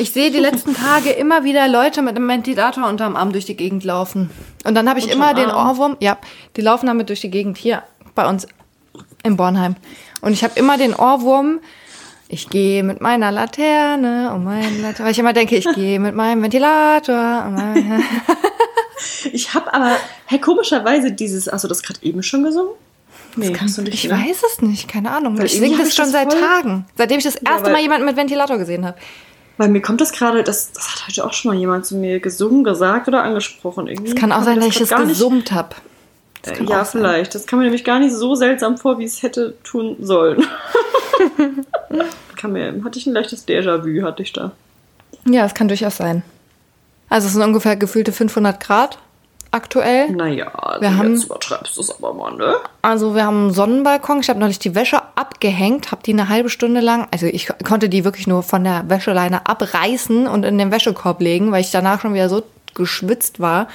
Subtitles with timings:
[0.00, 3.56] Ich sehe die letzten Tage immer wieder Leute mit einem Ventilator unterm Arm durch die
[3.56, 4.30] Gegend laufen.
[4.64, 5.70] Und dann habe ich Unterm immer den Arm?
[5.70, 6.18] Ohrwurm, ja,
[6.56, 7.82] die laufen damit durch die Gegend hier
[8.14, 8.46] bei uns
[9.24, 9.74] in Bornheim.
[10.20, 11.58] Und ich habe immer den Ohrwurm,
[12.28, 16.14] ich gehe mit meiner Laterne um meinen Laterne, weil ich immer denke, ich gehe mit
[16.14, 18.04] meinem Ventilator um meinen
[19.32, 22.72] Ich habe aber, hey, komischerweise dieses, hast du das gerade eben schon gesungen?
[23.36, 24.16] Nee, Kann, hast du nicht, ich ne?
[24.16, 25.38] weiß es nicht, keine Ahnung.
[25.38, 26.86] Weil ich singe das schon das seit Tagen.
[26.96, 28.96] Seitdem ich das erste weil- Mal jemanden mit Ventilator gesehen habe.
[29.58, 32.20] Weil mir kommt das gerade, das, das hat heute auch schon mal jemand zu mir
[32.20, 33.88] gesungen, gesagt oder angesprochen.
[33.88, 35.74] Irgendwie Es kann auch sein, dass ich das es gesummt habe.
[36.42, 37.00] Äh, kann Ja, sein.
[37.00, 37.34] vielleicht.
[37.34, 40.46] Das kam mir nämlich gar nicht so seltsam vor, wie es hätte tun sollen.
[42.36, 44.52] kam mir, hatte ich ein leichtes Déjà-vu, hatte ich da.
[45.26, 46.22] Ja, es kann durchaus sein.
[47.08, 48.98] Also es sind ungefähr gefühlte 500 Grad
[49.50, 50.10] aktuell.
[50.10, 52.56] Naja, also Wir haben- jetzt übertreibst du es aber mal, ne?
[52.82, 54.20] Also wir haben einen Sonnenbalkon.
[54.20, 57.88] Ich habe neulich die Wäsche abgehängt, habe die eine halbe Stunde lang, also ich konnte
[57.88, 62.00] die wirklich nur von der Wäscheleine abreißen und in den Wäschekorb legen, weil ich danach
[62.00, 62.42] schon wieder so
[62.74, 63.68] geschwitzt war.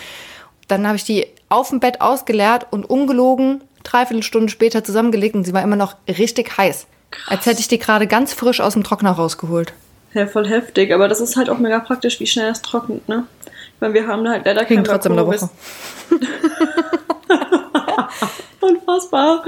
[0.68, 5.44] Dann habe ich die auf dem Bett ausgeleert und ungelogen dreiviertel Stunde später zusammengelegt und
[5.44, 6.88] sie war immer noch richtig heiß.
[7.28, 9.74] Als hätte ich die gerade ganz frisch aus dem Trockner rausgeholt.
[10.14, 13.26] Ja, voll heftig, aber das ist halt auch mega praktisch, wie schnell es trocknet, ne?
[13.84, 15.50] Weil wir haben halt leider keinen trotzdem eine Woche.
[18.62, 19.44] Unfassbar.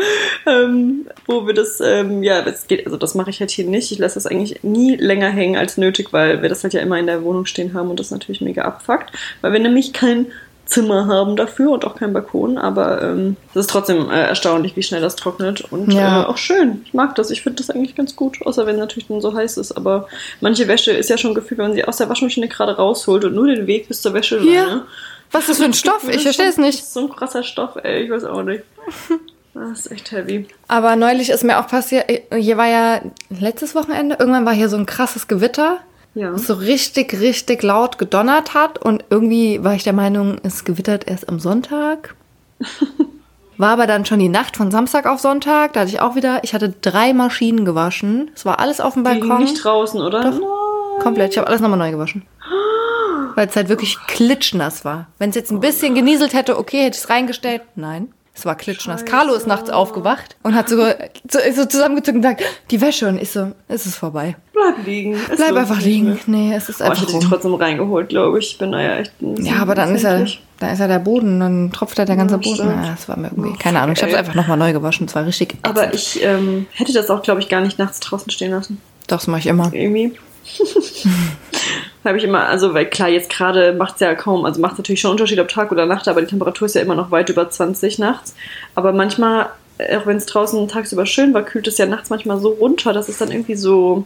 [0.46, 3.94] Ähm, wo wir das, ähm, ja, das geht, also das mache ich halt hier nicht.
[3.94, 7.00] Ich lasse das eigentlich nie länger hängen als nötig, weil wir das halt ja immer
[7.00, 9.14] in der Wohnung stehen haben und das natürlich mega abfuckt.
[9.40, 10.26] Weil wir nämlich kein
[10.66, 14.84] Zimmer haben dafür und auch keinen Balkon, aber ähm, es ist trotzdem äh, erstaunlich, wie
[14.84, 16.24] schnell das trocknet und Ja.
[16.24, 16.82] äh, auch schön.
[16.86, 17.30] Ich mag das.
[17.30, 19.72] Ich finde das eigentlich ganz gut, außer wenn es natürlich dann so heiß ist.
[19.74, 20.08] Aber
[20.42, 23.36] manche Wäsche ist ja schon gefühlt, wenn man sie aus der Waschmaschine gerade rausholt und
[23.36, 24.86] nur den Weg bis zur Wäsche Hier?
[25.32, 26.10] Was ist das für ein Stoff?
[26.10, 26.80] Ich verstehe es nicht.
[26.80, 28.04] Das ist so ein krasser Stoff, ey.
[28.04, 28.64] Ich weiß auch nicht.
[29.58, 30.48] Das ist echt heavy.
[30.68, 32.04] Aber neulich ist mir auch passiert,
[32.36, 35.78] hier war ja letztes Wochenende, irgendwann war hier so ein krasses Gewitter,
[36.16, 36.38] Ja.
[36.38, 41.30] so richtig, richtig laut gedonnert hat und irgendwie war ich der Meinung, es gewittert erst
[41.30, 42.16] am Sonntag.
[43.58, 46.44] War aber dann schon die Nacht von Samstag auf Sonntag, da hatte ich auch wieder,
[46.44, 48.32] ich hatte drei Maschinen gewaschen.
[48.36, 49.40] Es war alles auf dem Balkon.
[49.40, 50.22] nicht draußen, oder?
[50.22, 50.32] Doch.
[50.32, 51.02] Nein.
[51.02, 52.26] Komplett, ich habe alles nochmal neu gewaschen.
[53.36, 55.08] Weil es halt wirklich klitschnass war.
[55.20, 57.62] Wenn es jetzt ein bisschen genieselt hätte, okay, hätte ich es reingestellt.
[57.76, 59.02] Nein, es war klitschnass.
[59.02, 59.12] Scheiße.
[59.12, 60.76] Carlo ist nachts aufgewacht und hat so,
[61.30, 63.08] so, so zusammengezogen und gesagt, die Wäsche.
[63.08, 64.36] Und ich so, es ist vorbei.
[64.52, 65.14] Bleib liegen.
[65.32, 66.20] Es Bleib einfach liegen.
[66.28, 67.30] Nee, es ist Oh, ich einfach hätte die rum.
[67.30, 68.52] trotzdem reingeholt, glaube ich.
[68.52, 70.44] Ich bin da ja echt ein Ja, aber dann ist ja, empfindlich.
[70.60, 72.68] da ist ja der Boden, dann tropft ja der ganze Ja, Boden.
[72.70, 73.96] Ja, das war mir irgendwie, keine Ahnung.
[73.96, 75.08] Ich habe es einfach nochmal neu gewaschen.
[75.08, 75.96] Es war richtig Aber ätzend.
[75.96, 78.82] ich ähm, hätte das auch, glaube ich, gar nicht nachts draußen stehen lassen.
[79.08, 79.72] Doch, das mache ich immer.
[79.74, 80.14] Irgendwie.
[82.06, 84.78] Habe ich immer, also, weil klar, jetzt gerade macht es ja kaum, also macht es
[84.80, 87.12] natürlich schon einen Unterschied ob Tag oder Nacht, aber die Temperatur ist ja immer noch
[87.12, 88.36] weit über 20 nachts.
[88.76, 89.50] Aber manchmal,
[89.80, 92.94] äh, auch wenn es draußen tagsüber schön war, kühlt es ja nachts manchmal so runter,
[92.94, 94.06] dass es dann irgendwie so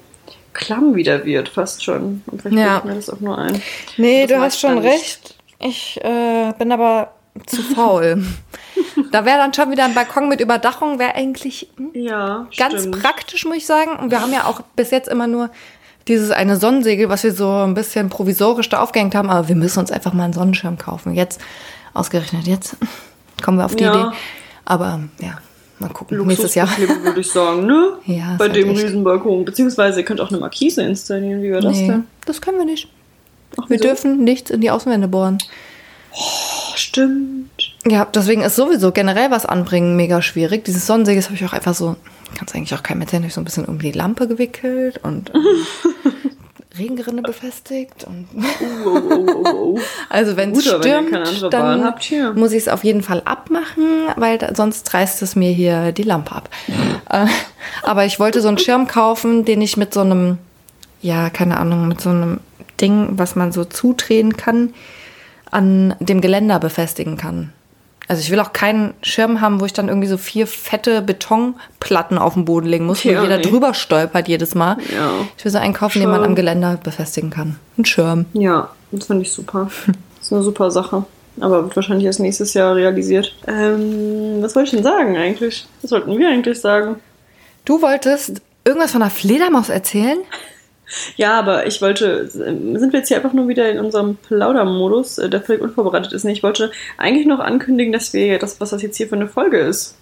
[0.53, 2.23] klamm wieder wird, fast schon.
[2.27, 2.81] Und vielleicht Ja.
[2.85, 3.61] mir das auch nur ein.
[3.97, 5.35] Nee, du hast schon recht.
[5.59, 7.11] Ich äh, bin aber
[7.45, 8.23] zu faul.
[9.11, 13.01] da wäre dann schon wieder ein Balkon mit Überdachung, wäre eigentlich hm, Ja, ganz stimmt.
[13.01, 13.91] praktisch, muss ich sagen.
[13.97, 15.49] Und wir haben ja auch bis jetzt immer nur
[16.09, 19.29] dieses eine Sonnensegel, was wir so ein bisschen provisorisch da aufgehängt haben.
[19.29, 21.13] Aber wir müssen uns einfach mal einen Sonnenschirm kaufen.
[21.13, 21.39] Jetzt,
[21.93, 22.75] ausgerechnet jetzt,
[23.41, 23.93] kommen wir auf die Ja.
[24.09, 24.17] Idee.
[24.65, 25.37] Aber ja,
[25.79, 26.25] mal gucken.
[26.27, 26.67] Nächstes Jahr.
[26.77, 27.93] Würde ich sagen, ne?
[28.05, 29.45] Ja, Bei halt dem echt- Riesenbalkon.
[29.45, 31.41] Beziehungsweise ihr könnt auch eine Markise installieren.
[31.41, 32.03] Wie wäre das Nee, denn?
[32.25, 32.89] das können wir nicht.
[33.59, 33.83] Ach, Wir wieso?
[33.89, 35.37] dürfen nichts in die Außenwände bohren.
[36.13, 37.68] Oh, stimmt.
[37.87, 40.65] Ja, deswegen ist sowieso generell was anbringen mega schwierig.
[40.65, 41.95] Dieses Sonnensegel habe ich auch einfach so,
[42.37, 45.31] kannst eigentlich auch keinem erzählen, habe ich so ein bisschen um die Lampe gewickelt und
[45.33, 45.43] ähm,
[46.77, 48.03] Regenrinne befestigt.
[48.03, 48.27] Und
[48.85, 49.79] Oh, oh, oh, oh.
[50.09, 51.13] also wenn es stürmt,
[51.51, 52.33] dann habt, hier.
[52.33, 56.03] muss ich es auf jeden Fall abmachen, weil da, sonst reißt es mir hier die
[56.03, 56.49] Lampe ab.
[57.11, 57.25] Äh,
[57.81, 60.37] aber ich wollte so einen Schirm kaufen, den ich mit so einem,
[61.01, 62.39] ja, keine Ahnung, mit so einem
[62.79, 64.75] Ding, was man so zudrehen kann,
[65.49, 67.51] an dem Geländer befestigen kann.
[68.09, 72.17] Also ich will auch keinen Schirm haben, wo ich dann irgendwie so vier fette Betonplatten
[72.17, 73.43] auf den Boden legen muss, wo Ja, jeder nee.
[73.43, 74.77] drüber stolpert jedes Mal.
[74.93, 75.11] Ja.
[75.37, 76.29] Ich will so einen kaufen, den man Schirm.
[76.31, 77.57] am Geländer befestigen kann.
[77.77, 78.25] Ein Schirm.
[78.33, 79.69] Ja, das finde ich super.
[79.85, 79.95] Das
[80.25, 81.05] ist eine super Sache.
[81.39, 83.33] Aber wird wahrscheinlich erst nächstes Jahr realisiert.
[83.47, 85.67] Ähm, was wollte ich denn sagen eigentlich?
[85.83, 86.95] Was wollten wir eigentlich sagen?
[87.63, 90.17] Du wolltest irgendwas von einer Fledermaus erzählen?
[91.15, 95.29] Ja, aber ich wollte, sind wir jetzt hier einfach nur wieder in unserem Plaudermodus, äh,
[95.29, 96.25] der völlig unvorbereitet ist.
[96.25, 99.59] Ich wollte eigentlich noch ankündigen, dass wir, das, was das jetzt hier für eine Folge
[99.59, 99.95] ist.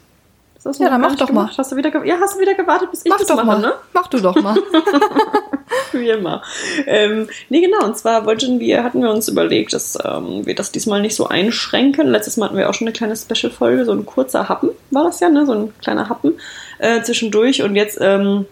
[0.80, 1.44] Ja, dann mach doch mal.
[1.44, 1.58] gemacht.
[1.58, 3.60] Hast du wieder, ja, hast du wieder gewartet, bis ich Mach das doch mache, mal.
[3.62, 3.74] ne?
[3.94, 4.58] Mach du doch mal.
[5.92, 6.42] Wie immer.
[6.86, 7.86] Ähm, nee, genau.
[7.86, 11.28] Und zwar wollten wir, hatten wir uns überlegt, dass ähm, wir das diesmal nicht so
[11.28, 12.08] einschränken.
[12.08, 15.20] Letztes Mal hatten wir auch schon eine kleine Special-Folge, so ein kurzer Happen war das
[15.20, 15.46] ja, ne?
[15.46, 16.34] So ein kleiner Happen
[16.80, 17.64] äh, zwischendurch.
[17.64, 18.46] Und jetzt ähm,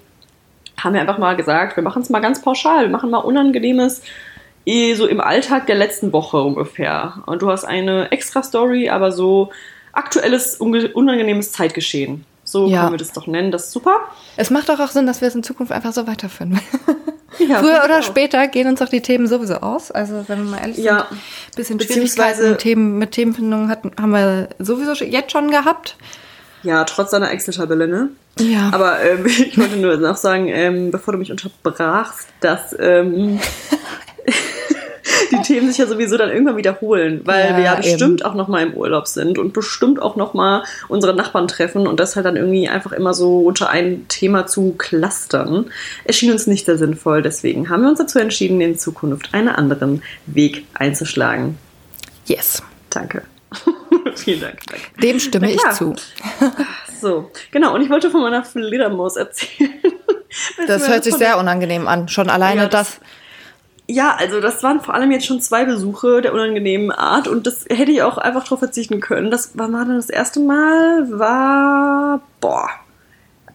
[0.77, 4.01] haben wir einfach mal gesagt, wir machen es mal ganz pauschal, wir machen mal Unangenehmes
[4.66, 7.22] eh so im Alltag der letzten Woche ungefähr.
[7.27, 9.51] Und du hast eine extra Story, aber so
[9.94, 12.25] aktuelles, unangenehmes Zeitgeschehen.
[12.44, 12.81] So Ja.
[12.81, 14.00] können wir das doch nennen, das ist super.
[14.38, 16.60] Es macht doch auch Sinn, dass wir es in Zukunft einfach so weiterführen.
[17.38, 18.04] Ja, Früher oder auch.
[18.04, 19.92] später gehen uns doch die Themen sowieso aus.
[19.92, 21.07] Also wenn wir mal ehrlich Ja.
[21.10, 25.98] sind, bisschen Beziehungsweise- Schwierigkeiten Themen, mit Themenfindungen hatten, haben wir sowieso jetzt schon gehabt.
[26.66, 28.10] Ja, trotz deiner Excel-Tabelle, ne?
[28.40, 28.72] Ja.
[28.74, 33.40] Aber ähm, ich wollte nur noch sagen, ähm, bevor du mich unterbrachst, dass ähm,
[35.32, 38.30] die Themen sich ja sowieso dann irgendwann wiederholen, weil Ja, wir ja bestimmt eben.
[38.30, 42.00] auch noch mal im Urlaub sind und bestimmt auch noch mal unsere Nachbarn treffen und
[42.00, 45.68] das halt dann irgendwie einfach immer so unter ein Thema zu clustern,
[46.04, 47.22] erschien uns nicht sehr sinnvoll.
[47.22, 51.58] Deswegen haben wir uns dazu entschieden, in Zukunft einen anderen Weg einzuschlagen.
[52.26, 52.64] yes.
[52.90, 53.24] Danke.
[54.16, 54.60] Vielen Dank.
[54.68, 54.86] Danke.
[55.02, 55.96] Dem stimme ich zu.
[57.02, 57.75] So, genau.
[57.75, 59.74] Und ich wollte von meiner Fledermaus erzählen.
[60.68, 62.07] Das hört sich sehr unangenehm an.
[62.10, 63.00] Schon alleine Ja, das- das.
[63.88, 67.66] Ja, also das waren vor allem jetzt schon zwei Besuche der unangenehmen Art und das
[67.69, 69.30] hätte ich auch einfach drauf verzichten können.
[69.30, 71.08] Das war denn das erste Mal?
[71.19, 72.69] War boah.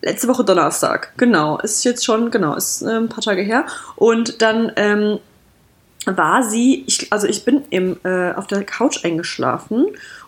[0.02, 1.58] Letzte Woche Donnerstag, genau.
[1.58, 3.66] Ist jetzt schon, genau, ist äh, ein paar Tage her.
[3.96, 5.18] Und dann ähm,
[6.06, 9.86] war sie, ich, also ich bin im, äh, auf der Couch eingeschlafen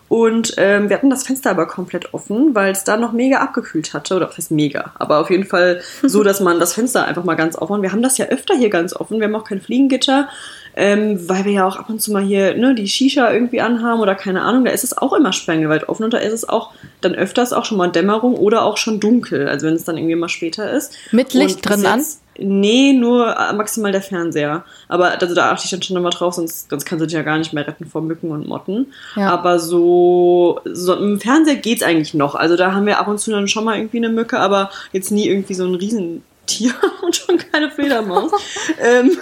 [0.09, 3.95] und ähm, wir hatten das Fenster aber komplett offen, weil es da noch mega abgekühlt
[3.95, 4.15] hatte.
[4.15, 4.93] Oder was heißt mega?
[4.99, 7.81] Aber auf jeden Fall so, dass man das Fenster einfach mal ganz offen.
[7.81, 9.19] Wir haben das ja öfter hier ganz offen.
[9.19, 10.29] Wir haben auch kein Fliegengitter,
[10.75, 14.01] ähm, weil wir ja auch ab und zu mal hier ne, die Shisha irgendwie anhaben
[14.01, 14.65] oder keine Ahnung.
[14.65, 17.65] Da ist es auch immer sperrangelweit offen und da ist es auch dann öfters auch
[17.65, 19.47] schon mal Dämmerung oder auch schon dunkel.
[19.47, 20.93] Also wenn es dann irgendwie mal später ist.
[21.11, 21.99] Mit Licht Und drin an?
[21.99, 24.63] jetzt- Nee, nur äh, maximal der Fernseher.
[24.87, 27.21] Aber also da achte ich dann schon immer drauf, sonst, sonst kannst du dich ja
[27.21, 28.93] gar nicht mehr retten vor Mücken und Motten.
[29.15, 29.29] Ja.
[29.29, 32.35] Aber so, so im Fernseher geht's eigentlich noch.
[32.35, 35.11] Also da haben wir ab und zu dann schon mal irgendwie eine Mücke, aber jetzt
[35.11, 38.31] nie irgendwie so ein Riesentier und schon keine Fledermaus.
[38.81, 39.17] ähm,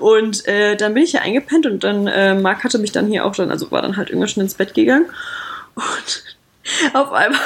[0.00, 3.24] und äh, dann bin ich hier eingepennt und dann, äh, Marc hatte mich dann hier
[3.24, 5.06] auch dann, also war dann halt irgendwann schon ins Bett gegangen.
[5.76, 6.24] Und
[6.94, 7.40] auf einmal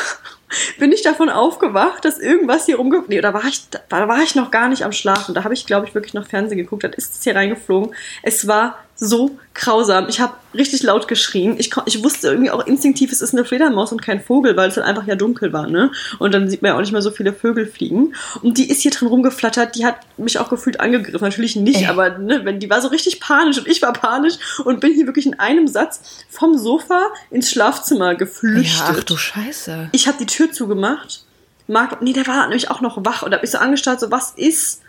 [0.79, 3.05] bin ich davon aufgewacht, dass irgendwas hier rumge...
[3.09, 5.35] Nee, da war ich, da war ich noch gar nicht am Schlafen.
[5.35, 6.85] Da habe ich, glaube ich, wirklich noch Fernsehen geguckt.
[6.85, 7.95] Dann ist es hier reingeflogen.
[8.23, 10.09] Es war so grausam.
[10.09, 11.57] Ich habe richtig laut geschrien.
[11.59, 14.77] Ich, ich wusste irgendwie auch instinktiv, es ist eine Fledermaus und kein Vogel, weil es
[14.77, 15.91] halt einfach ja dunkel war, ne?
[16.19, 18.15] Und dann sieht man ja auch nicht mehr so viele Vögel fliegen.
[18.43, 19.75] Und die ist hier drin rumgeflattert.
[19.75, 21.25] Die hat mich auch gefühlt angegriffen.
[21.25, 21.87] Natürlich nicht, Ey.
[21.87, 25.07] aber ne, wenn die war so richtig panisch und ich war panisch und bin hier
[25.07, 28.79] wirklich in einem Satz vom Sofa ins Schlafzimmer geflüchtet.
[28.79, 29.89] Ja, ach du Scheiße.
[29.93, 31.25] Ich habe die Tür zugemacht.
[31.69, 34.33] Marc, nee, der war nämlich auch noch wach und hab mich so angestarrt, so, was
[34.37, 34.83] ist?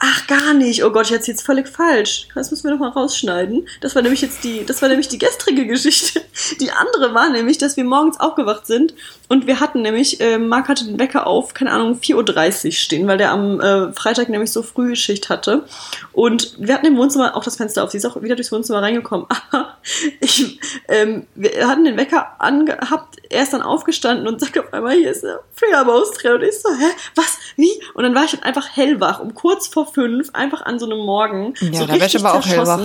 [0.00, 0.84] Ach, gar nicht.
[0.84, 2.28] Oh Gott, ich erzähle jetzt völlig falsch.
[2.32, 3.68] Das müssen wir noch mal rausschneiden.
[3.80, 6.22] Das war nämlich jetzt die, das war nämlich die gestrige Geschichte.
[6.60, 8.94] Die andere war nämlich, dass wir morgens aufgewacht sind
[9.28, 13.06] und wir hatten nämlich, äh, Marc hatte den Wecker auf, keine Ahnung, 4.30 Uhr stehen,
[13.06, 15.64] weil der am äh, Freitag nämlich so früh Schicht hatte.
[16.12, 17.90] Und wir hatten im Wohnzimmer auch das Fenster auf.
[17.90, 19.26] Sie ist auch wieder durchs Wohnzimmer reingekommen.
[19.50, 19.76] Aber
[20.20, 20.58] ich,
[20.88, 25.10] ähm, wir hatten den Wecker angehabt, er ist dann aufgestanden und sagt auf einmal, hier
[25.10, 26.32] ist eine Fledermaus drin.
[26.32, 27.70] Und ich so, hä, was, wie?
[27.92, 31.04] Und dann war ich dann einfach hellwach, um kurz vor fünf, einfach an so einem
[31.04, 31.52] Morgen.
[31.60, 32.80] Ja, so da richtig aber auch hellwach.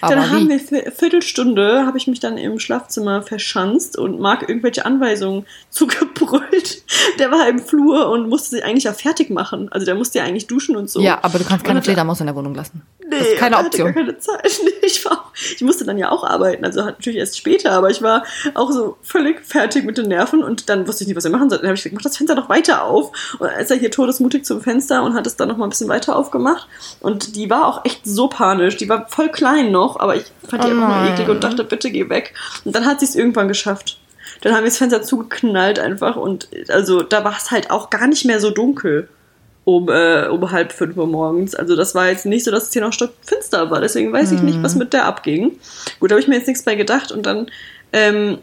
[0.00, 0.70] Aber Dann haben wie?
[0.70, 5.44] wir Viertelstunde, habe ich mich dann im Schlafzimmer verschanzt und Marc irgendwelche Anweisungen
[5.88, 6.82] zugebrüllt.
[7.18, 9.70] Der war im Flur und musste sich eigentlich ja fertig machen.
[9.70, 11.00] Also der musste ja eigentlich duschen und so.
[11.00, 12.82] Ja, aber du kannst keine Fledermaus in der Wohnung lassen.
[13.00, 13.86] Nee, das ist keine hatte Option.
[13.94, 14.38] Gar keine Zeit.
[14.64, 17.90] Nee, ich, war auch, ich musste dann ja auch arbeiten, also natürlich erst später, aber
[17.90, 18.24] ich war
[18.54, 21.48] auch so völlig fertig mit den Nerven und dann wusste ich nicht, was wir machen
[21.48, 21.62] sollten.
[21.62, 23.36] Dann habe ich gesagt, mach das Fenster doch weiter auf.
[23.38, 25.70] Und dann ist er hier todesmutig zum Fenster und hat es dann noch mal ein
[25.70, 26.66] bisschen weiter aufgemacht.
[27.00, 28.76] Und die war auch echt so panisch.
[28.76, 31.12] Die war voll klein noch, aber ich fand die Oh einfach nur nein.
[31.12, 32.34] eklig und dachte, bitte geh weg.
[32.64, 33.98] Und dann hat sie es irgendwann geschafft.
[34.40, 38.06] Dann haben wir das Fenster zugeknallt einfach und also da war es halt auch gar
[38.06, 39.08] nicht mehr so dunkel
[39.68, 41.54] um, äh, um halb fünf Uhr morgens.
[41.54, 43.82] Also das war jetzt nicht so, dass es hier noch stockfinster war.
[43.82, 45.58] Deswegen weiß ich nicht, was mit der abging.
[46.00, 47.50] Gut, da habe ich mir jetzt nichts bei gedacht und dann,
[47.92, 48.38] ähm,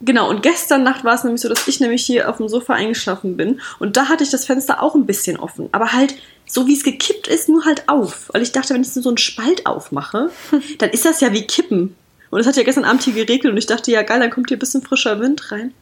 [0.00, 2.74] genau, und gestern Nacht war es nämlich so, dass ich nämlich hier auf dem Sofa
[2.74, 6.66] eingeschlafen bin und da hatte ich das Fenster auch ein bisschen offen, aber halt so
[6.66, 8.30] wie es gekippt ist, nur halt auf.
[8.32, 10.30] Weil ich dachte, wenn ich so einen Spalt aufmache,
[10.78, 11.94] dann ist das ja wie Kippen.
[12.30, 14.48] Und es hat ja gestern Abend hier geregnet und ich dachte, ja geil, dann kommt
[14.48, 15.72] hier ein bisschen frischer Wind rein.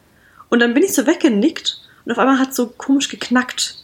[0.49, 3.83] Und dann bin ich so weggenickt und auf einmal hat so komisch geknackt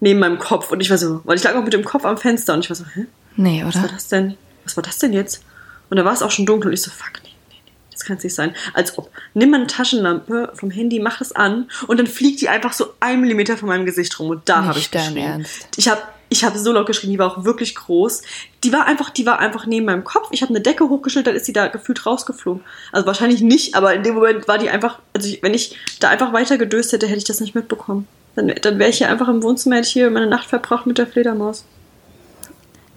[0.00, 0.70] neben meinem Kopf.
[0.70, 2.68] Und ich war so, weil ich lag auch mit dem Kopf am Fenster und ich
[2.70, 3.06] war so, hä?
[3.36, 3.92] Nee, Was war oder?
[3.94, 4.36] das denn?
[4.64, 5.42] Was war das denn jetzt?
[5.88, 8.04] Und da war es auch schon dunkel und ich so, fuck, nee, nee, nee, das
[8.04, 8.54] kann es nicht sein.
[8.74, 12.48] Als ob, nimm mal eine Taschenlampe vom Handy, mach es an und dann fliegt die
[12.48, 15.30] einfach so ein Millimeter von meinem Gesicht rum und da habe ich dein geschrien.
[15.30, 15.68] Ernst.
[15.76, 16.02] Ich habe
[16.34, 18.22] ich habe so laut geschrien, die war auch wirklich groß.
[18.64, 20.28] Die war einfach, die war einfach neben meinem Kopf.
[20.32, 22.64] Ich habe eine Decke hochgestellt, dann ist sie da gefühlt rausgeflogen.
[22.90, 26.08] Also wahrscheinlich nicht, aber in dem Moment war die einfach, also ich, wenn ich da
[26.08, 28.08] einfach weiter gedöst hätte, hätte ich das nicht mitbekommen.
[28.34, 30.98] Dann, dann wäre ich hier einfach im Wohnzimmer, hätte ich hier meine Nacht verbracht mit
[30.98, 31.64] der Fledermaus.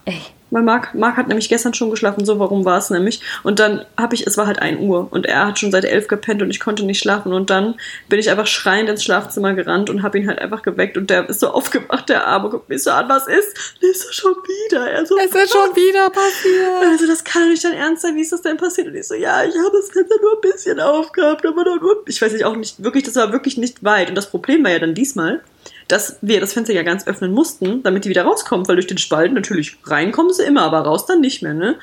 [0.06, 0.20] Ey.
[0.50, 3.22] Weil Marc, Marc hat nämlich gestern schon geschlafen, so warum war es nämlich.
[3.44, 6.08] Und dann habe ich, es war halt 1 Uhr und er hat schon seit 11
[6.08, 7.34] gepennt und ich konnte nicht schlafen.
[7.34, 7.75] Und dann
[8.08, 11.27] bin ich einfach schreiend ins Schlafzimmer gerannt und habe ihn halt einfach geweckt und der
[11.27, 13.75] ist so aufgewacht, der Arme, guckt mich so an, was ist?
[13.82, 14.89] Ist das schon wieder?
[14.89, 16.92] Er so, Es ist schon wieder passiert.
[16.92, 18.88] also das kann doch nicht dein Ernst sein, wie ist das denn passiert?
[18.88, 22.22] Und ich so, ja, ich habe das Fenster nur ein bisschen aufgehabt, aber nur, ich
[22.22, 24.10] weiß nicht, auch nicht, wirklich, das war wirklich nicht weit.
[24.10, 25.42] Und das Problem war ja dann diesmal,
[25.88, 28.98] dass wir das Fenster ja ganz öffnen mussten, damit die wieder rauskommt, weil durch den
[28.98, 31.75] Spalt natürlich reinkommen sie immer, aber raus dann nicht mehr, ne?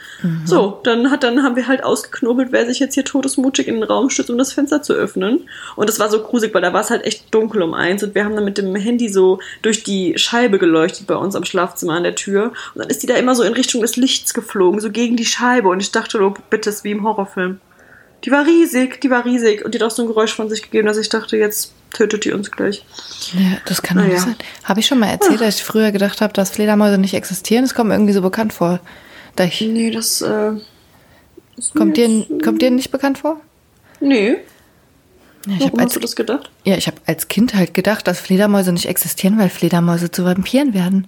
[0.44, 3.84] So, dann hat, dann haben wir halt ausgeknobelt, wer sich jetzt hier todesmutig in den
[3.84, 5.48] Raum stützt, um das Fenster zu öffnen.
[5.76, 8.14] Und das war so gruselig, weil da war es halt echt dunkel um eins und
[8.14, 11.94] wir haben dann mit dem Handy so durch die Scheibe geleuchtet bei uns am Schlafzimmer
[11.94, 12.52] an der Tür.
[12.74, 15.24] Und dann ist die da immer so in Richtung des Lichts geflogen, so gegen die
[15.24, 15.68] Scheibe.
[15.68, 17.60] Und ich dachte, oh, bitte, es ist wie im Horrorfilm.
[18.24, 19.64] Die war riesig, die war riesig.
[19.64, 22.24] Und die hat auch so ein Geräusch von sich gegeben, dass ich dachte, jetzt tötet
[22.26, 22.84] die uns gleich.
[23.32, 24.24] Ja, das kann doch Na nicht ja.
[24.26, 24.36] sein.
[24.64, 27.64] Habe ich schon mal erzählt, dass ich früher gedacht habe, dass Fledermäuse nicht existieren?
[27.64, 28.80] Das kommt mir irgendwie so bekannt vor.
[29.36, 30.52] Da ich, Nee, das, äh.
[31.76, 33.40] kommt, dir, kommt dir nicht bekannt vor?
[34.00, 34.36] Nee.
[35.46, 36.50] Ja, ich habe Warum hast als, du das gedacht?
[36.64, 40.74] ja, ich hab als Kind halt gedacht, dass Fledermäuse nicht existieren, weil Fledermäuse zu Vampiren
[40.74, 41.06] werden.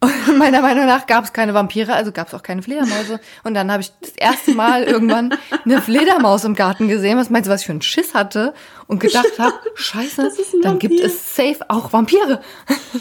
[0.00, 3.18] Und meiner Meinung nach gab es keine Vampire, also gab es auch keine Fledermäuse.
[3.42, 7.18] Und dann habe ich das erste Mal irgendwann eine Fledermaus im Garten gesehen.
[7.18, 8.54] Was meinst du, was ich für einen Schiss hatte?
[8.86, 12.40] Und gedacht habe, scheiße, Das dann gibt es safe auch Vampire.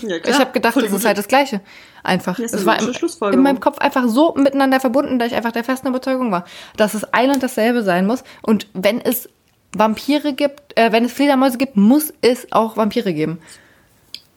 [0.01, 1.61] Ja, Ich habe gedacht, Voll das ist halt das Gleiche.
[2.03, 2.39] Einfach.
[2.39, 5.63] Ist Es war im, in meinem Kopf einfach so miteinander verbunden, dass ich einfach der
[5.63, 6.45] festen Überzeugung war,
[6.77, 8.23] dass es ein und dasselbe sein muss.
[8.41, 9.29] Und wenn es
[9.73, 13.39] Vampire gibt, äh, wenn es Fledermäuse gibt, muss es auch Vampire geben.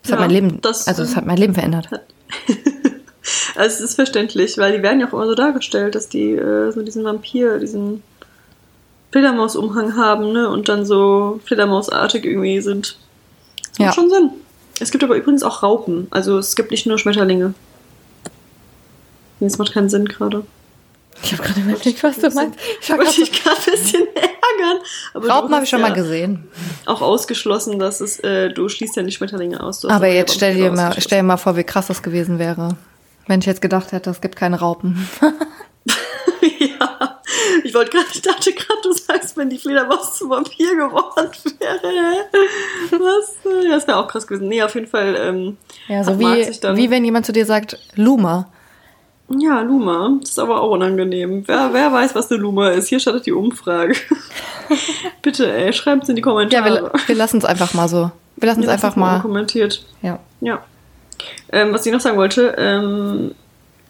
[0.03, 1.89] Das hat Ja, mein Leben, das, also es ähm, hat mein Leben verändert.
[3.55, 6.73] Also es ist verständlich, weil die werden ja auch immer so dargestellt, dass die äh,
[6.73, 8.03] so diesen Vampir, diesen
[9.13, 10.49] Fledermausumhang haben, ne?
[10.49, 12.97] Und dann so Fledermausartig irgendwie sind.
[13.71, 13.87] Das Ja.
[13.87, 14.31] macht schon Sinn.
[14.81, 16.07] Es gibt aber übrigens auch Raupen.
[16.11, 17.55] Also es gibt nicht nur Schmetterlinge.
[19.39, 20.45] Nee, das macht keinen Sinn gerade.
[21.23, 22.59] Ich habe gerade überlegt, was du meinst.
[22.81, 24.83] Ich wollte dich gerade ein bisschen ärgern.
[25.15, 26.49] Aber Raupen habe ich schon ja mal gesehen.
[26.87, 29.85] Auch ausgeschlossen, dass es, äh, du schließt ja die Schmetterlinge aus.
[29.85, 32.77] Aber jetzt stell dir, mal, stell dir mal vor, wie krass das gewesen wäre.
[33.27, 35.09] Wenn ich jetzt gedacht hätte, es gibt keine Raupen.
[36.59, 37.21] ja,
[37.65, 42.27] ich wollte gerade, ich dachte gerade, du sagst, wenn die Fledermaus zum Vampir geworden wäre.
[42.93, 43.37] Was?
[43.65, 44.49] Ja, das wäre auch krass gewesen.
[44.49, 45.17] Nee, auf jeden Fall.
[45.17, 48.51] Ähm, Ja, so wie, wie wenn jemand zu dir sagt, Luma.
[49.39, 50.11] Ja, Luma.
[50.21, 51.45] Das ist aber auch unangenehm.
[51.47, 52.89] Wer, wer weiß, was eine Luma ist?
[52.89, 53.95] Hier startet die Umfrage.
[55.23, 56.91] Bitte, ey, schreibt es in die Ja, Kommentare.
[56.93, 58.11] wir, wir lassen es einfach mal so.
[58.37, 59.21] Wir lassen es Ja, einfach mal.
[59.21, 59.85] kommentiert.
[60.03, 60.19] Ja.
[60.41, 60.61] Ja.
[61.53, 63.35] Ähm, was ich noch sagen wollte, ähm,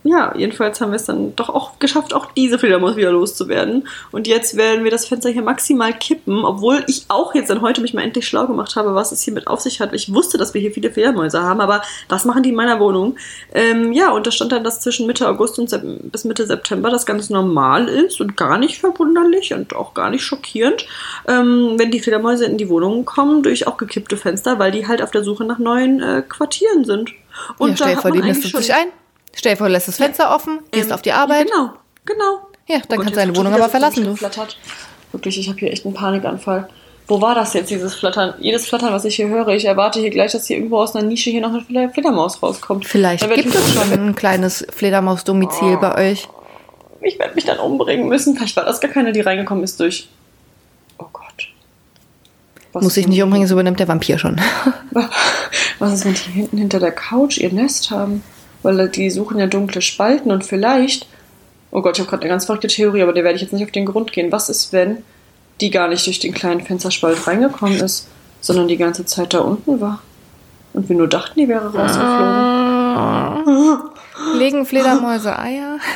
[0.02, 3.86] ja, jedenfalls haben wir es dann doch auch geschafft, auch diese Fledermaus wieder loszuwerden.
[4.12, 7.82] Und jetzt werden wir das Fenster hier maximal kippen, obwohl ich auch jetzt dann heute
[7.82, 9.92] mich mal endlich schlau gemacht habe, was es hier mit auf sich hat.
[9.92, 13.16] Ich wusste, dass wir hier viele Fledermäuse haben, aber was machen die in meiner Wohnung?
[13.52, 15.70] Ähm, ja, und da stand dann, dass zwischen Mitte August und
[16.10, 20.22] bis Mitte September das ganz normal ist und gar nicht verwunderlich und auch gar nicht
[20.22, 20.86] schockierend,
[21.28, 25.02] ähm, wenn die Fledermäuse in die Wohnungen kommen durch auch gekippte Fenster, weil die halt
[25.02, 27.10] auf der Suche nach neuen äh, Quartieren sind.
[27.58, 28.88] Und ja, stell da hat vor, die nistet sich ein.
[29.34, 31.46] Stell dir vor, du lässt das Fenster offen, gehst ähm, auf die Arbeit.
[31.50, 31.70] Genau,
[32.04, 32.40] genau.
[32.68, 34.26] Ja, dann Oh Gott, kannst du deine Wohnung aber verlassen, so.
[35.12, 36.68] Wirklich, ich habe hier echt einen Panikanfall.
[37.08, 38.34] Wo war das jetzt, dieses Flattern?
[38.38, 41.06] Jedes Flattern, was ich hier höre, ich erwarte hier gleich, dass hier irgendwo aus einer
[41.06, 42.86] Nische hier noch eine Fleder- Fledermaus rauskommt.
[42.86, 45.80] Vielleicht gibt es schon ein kleines Fledermaus-Domizil Oh.
[45.80, 46.28] bei euch.
[47.00, 48.36] Ich werde mich dann umbringen müssen.
[48.36, 50.08] Vielleicht war das gar keine, die reingekommen ist durch.
[50.98, 51.48] Oh Gott.
[52.72, 54.40] Was Muss ich nicht umbringen, so übernimmt der Vampir schon.
[55.80, 58.22] Was ist, wenn die hinten hinter der Couch ihr Nest haben?
[58.62, 61.06] Weil die suchen ja dunkle Spalten und vielleicht.
[61.70, 63.64] Oh Gott, ich habe gerade eine ganz verrückte Theorie, aber der werde ich jetzt nicht
[63.64, 64.32] auf den Grund gehen.
[64.32, 64.98] Was ist, wenn
[65.60, 68.08] die gar nicht durch den kleinen Fensterspalt reingekommen ist,
[68.40, 70.00] sondern die ganze Zeit da unten war?
[70.72, 73.90] Und wir nur dachten, die wäre rausgeflogen.
[74.38, 75.78] Legen Fledermäuse Eier?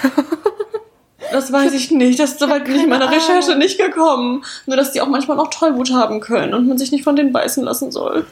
[1.32, 2.20] Das weiß ich nicht.
[2.20, 4.44] Das ist soweit bin ich in meiner Recherche nicht gekommen.
[4.66, 7.32] Nur, dass die auch manchmal noch Tollwut haben können und man sich nicht von denen
[7.32, 8.24] beißen lassen soll.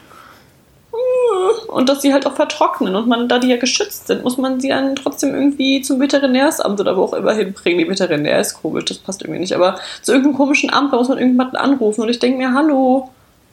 [1.68, 2.94] Und dass sie halt auch vertrocknen.
[2.94, 6.80] Und man, da die ja geschützt sind, muss man sie dann trotzdem irgendwie zum Veterinärsamt
[6.80, 7.78] oder wo auch immer hinbringen.
[7.78, 9.54] Die Veterinär ist komisch, das passt irgendwie nicht.
[9.54, 12.02] Aber zu irgendeinem komischen Amt, da muss man irgendjemanden anrufen.
[12.02, 13.08] Und ich denke mir, hallo,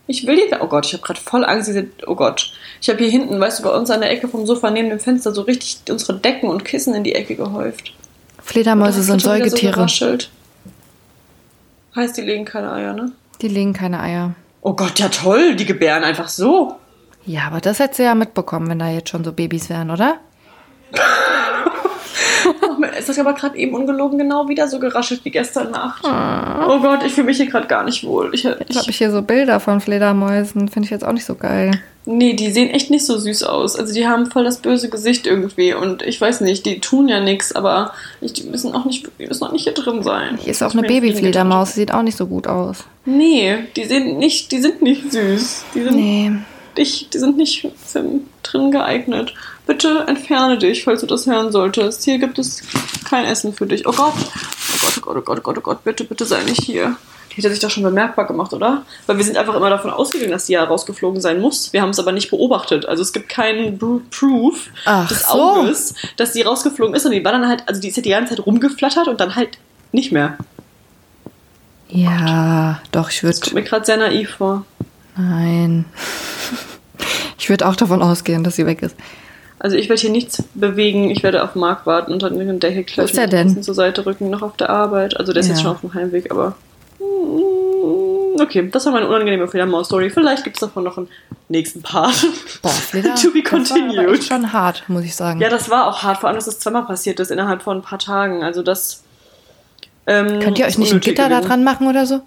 [0.07, 0.53] ich will die.
[0.59, 1.69] Oh Gott, ich habe gerade voll Angst.
[1.69, 2.51] Diese, oh Gott.
[2.81, 4.99] Ich habe hier hinten, weißt du, bei uns an der Ecke vom Sofa neben dem
[4.99, 7.93] Fenster so richtig unsere Decken und Kissen in die Ecke gehäuft.
[8.41, 9.73] Fledermäuse sind so Säugetiere.
[9.73, 10.29] geraschelt.
[11.95, 13.11] heißt, die legen keine Eier, ne?
[13.41, 14.35] Die legen keine Eier.
[14.61, 16.75] Oh Gott, ja toll, die gebären einfach so.
[17.29, 20.17] Ja, aber das hättest du ja mitbekommen, wenn da jetzt schon so Babys wären, oder?
[22.63, 26.03] Oh es hat aber gerade eben ungelogen genau wieder so geraschelt wie gestern Nacht.
[26.05, 28.33] Oh Gott, ich fühle mich hier gerade gar nicht wohl.
[28.33, 30.69] Ich, Jetzt ich, habe ich hier so Bilder von Fledermäusen.
[30.69, 31.79] Finde ich jetzt auch nicht so geil.
[32.05, 33.75] nee, die sehen echt nicht so süß aus.
[33.75, 35.75] Also die haben voll das böse Gesicht irgendwie.
[35.75, 39.27] Und ich weiß nicht, die tun ja nichts, aber ich, die müssen auch nicht, die
[39.27, 40.39] müssen auch nicht hier drin sein.
[40.41, 41.75] Hier ist auch eine Babyfledermaus.
[41.75, 42.85] Sieht auch nicht so gut aus.
[43.05, 45.65] Nee, die sind nicht, die sind nicht süß.
[45.75, 46.31] Die sind Nee.
[46.79, 48.03] Dich, die sind nicht für
[48.43, 49.33] drin geeignet.
[49.67, 52.03] Bitte entferne dich, falls du das hören solltest.
[52.03, 52.63] Hier gibt es
[53.07, 53.87] kein Essen für dich.
[53.87, 54.13] Oh Gott.
[54.15, 56.95] Oh Gott, oh Gott, oh Gott, oh Gott, oh Gott, bitte, bitte sei nicht hier.
[57.31, 58.83] Die hätte sich doch schon bemerkbar gemacht, oder?
[59.05, 61.71] Weil wir sind einfach immer davon ausgegangen, dass die ja rausgeflogen sein muss.
[61.71, 62.87] Wir haben es aber nicht beobachtet.
[62.87, 63.77] Also es gibt keinen
[64.09, 65.27] Proof Ach des so.
[65.39, 67.05] Auges, dass die rausgeflogen ist.
[67.05, 69.35] Und die war dann halt, also die ist ja die ganze Zeit rumgeflattert und dann
[69.35, 69.59] halt
[69.91, 70.37] nicht mehr.
[71.89, 73.63] Ja, doch, ich Das kommt würde.
[73.63, 74.65] mir gerade sehr naiv vor.
[75.15, 75.85] Nein.
[77.39, 78.95] Ich würde auch davon ausgehen, dass sie weg ist.
[79.57, 81.09] Also ich werde hier nichts bewegen.
[81.09, 83.47] Ich werde auf Marc warten und dann den Deckel Wo gleich ein denn?
[83.47, 85.17] bisschen zur Seite rücken, noch auf der Arbeit.
[85.17, 85.63] Also der ist jetzt Ja.
[85.63, 86.55] schon auf dem Heimweg, aber...
[86.99, 90.09] Mm, Okay, das war meine unangenehme Fledermaus-Story.
[90.11, 91.09] Vielleicht gibt es davon noch einen
[91.49, 92.25] nächsten Part.
[92.61, 93.15] Boah, Fleder.
[93.15, 94.09] to be Das war continued.
[94.15, 95.41] echt schon hart, muss ich sagen.
[95.41, 97.81] Ja, das war auch hart, vor allem, dass es zweimal passiert ist innerhalb von ein
[97.83, 98.43] paar Tagen.
[98.43, 99.03] Also das...
[100.07, 102.21] Ähm, Könnt ihr euch nicht ein Gitter da dran machen oder so?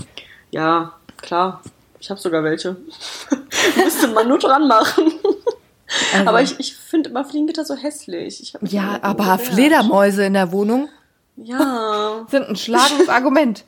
[0.51, 1.63] Ja, klar.
[1.99, 2.77] Ich habe sogar welche.
[3.77, 5.13] Müsste man nur dran machen.
[6.15, 8.55] Also- Aber ich, ich finde immer Fliegengitter so hässlich.
[8.63, 9.41] Ja, aber gewehrt.
[9.43, 10.89] Fledermäuse in der Wohnung
[11.37, 13.65] Ja, sind ein schlagendes Argument.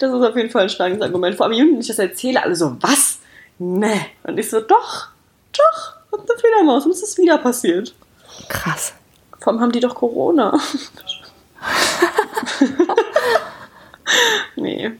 [0.00, 1.36] das ist auf jeden Fall ein schlagendes Argument.
[1.36, 3.18] Vor allem, wenn ich das erzähle, alle so, was?
[3.58, 4.06] Nee.
[4.22, 5.08] Und ich so, doch,
[5.52, 6.84] doch, und eine Fledermaus.
[6.86, 7.94] Und es ist wieder passiert.
[8.48, 8.94] Krass.
[9.40, 10.58] Vor allem haben die doch Corona.
[14.56, 14.90] nee.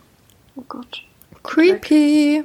[0.57, 1.03] Oh Gott.
[1.43, 2.45] Creepy.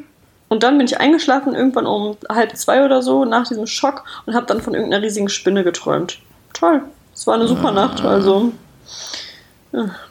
[0.50, 4.34] Und dann bin ich eingeschlafen, irgendwann um halb zwei oder so, nach diesem Schock, und
[4.36, 6.20] habe dann von irgendeiner riesigen Spinne geträumt.
[6.54, 6.82] Toll.
[7.14, 8.52] Es war eine super Nacht, also.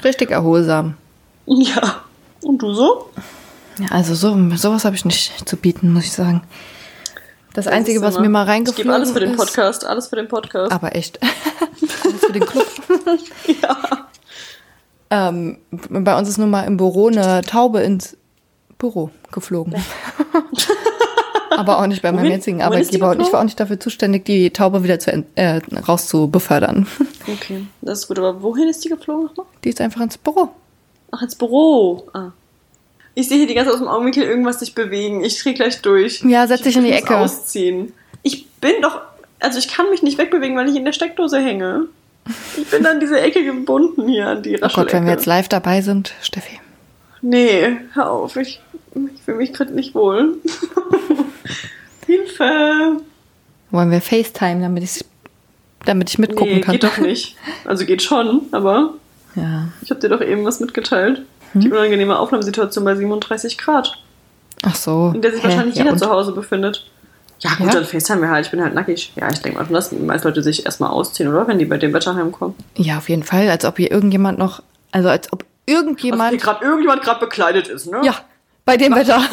[0.05, 0.95] Richtig erholsam.
[1.47, 2.03] Ja.
[2.43, 3.11] Und du so?
[3.81, 6.43] Ja, also so, sowas habe ich nicht zu bieten, muss ich sagen.
[7.55, 9.85] Das Das Einzige, ist was immer- mir mal reingeflogen gebe alles für den ist- Podcast,
[9.85, 10.71] alles für den Podcast.
[10.71, 11.19] Aber echt.
[12.05, 12.67] Alles für den Club.
[13.63, 13.77] Ja.
[15.11, 18.17] Ähm, bei uns ist nun mal im Büro eine Taube ins
[18.79, 19.75] Büro geflogen.
[21.57, 23.11] Aber auch nicht bei meinem jetzigen Arbeitgeber.
[23.11, 26.87] Und ich war auch nicht dafür zuständig, die Taube wieder zu, äh, rauszubefördern.
[27.31, 28.19] Okay, das ist gut.
[28.19, 29.45] Aber wohin ist die geflogen nochmal?
[29.63, 30.49] Die ist einfach ins Büro.
[31.11, 32.09] Ach, ins Büro.
[32.15, 32.31] Ah.
[33.15, 35.23] Ich sehe hier die ganze Zeit aus dem Augenwinkel irgendwas sich bewegen.
[35.23, 36.23] Ich drehe gleich durch.
[36.25, 37.19] Ja, setz dich in die Ecke.
[37.19, 37.93] ausziehen.
[38.23, 39.03] Ich bin doch.
[39.41, 41.83] Also ich kann mich nicht wegbewegen, weil ich in der Steckdose hänge.
[42.57, 45.11] Ich bin an diese Ecke gebunden hier, an die Oh Gott, wenn wir Raschelecke.
[45.11, 46.61] jetzt live dabei sind, Steffi.
[47.21, 48.37] Nee, hör auf.
[48.37, 48.63] Ich,
[48.95, 50.37] ich fühle mich gerade nicht wohl.
[52.07, 52.99] Hilfe!
[53.71, 55.05] Wollen wir FaceTime, damit ich,
[55.85, 56.73] damit ich mitgucken Nee, kann?
[56.73, 57.37] geht doch nicht.
[57.65, 58.95] Also geht schon, aber
[59.35, 59.69] Ja.
[59.83, 61.23] ich habe dir doch eben was mitgeteilt.
[61.53, 61.61] Hm?
[61.61, 63.93] Die unangenehme Aufnahmesituation bei 37 Grad,
[64.63, 65.13] Ach so.
[65.15, 65.49] in der sich Hä?
[65.49, 65.99] wahrscheinlich ja, jeder und?
[65.99, 66.91] zu Hause befindet.
[67.41, 67.73] Ja, gut, Ja?
[67.75, 68.47] dann FaceTime wir halt.
[68.47, 69.13] Ich bin halt nackig.
[69.17, 71.47] Ja, ich denke mal schon, dass die meisten Leute sich erstmal ausziehen, oder?
[71.47, 72.57] Wenn die bei dem Wetter heimkommen.
[72.77, 73.49] Ja, auf jeden Fall.
[73.49, 76.33] Als ob hier irgendjemand noch, also als ob Also, irgendjemand.
[76.33, 78.01] wie gerade irgendjemand gerade bekleidet ist, ne?
[78.03, 78.17] ja,
[78.69, 79.23] bei dem Wetter.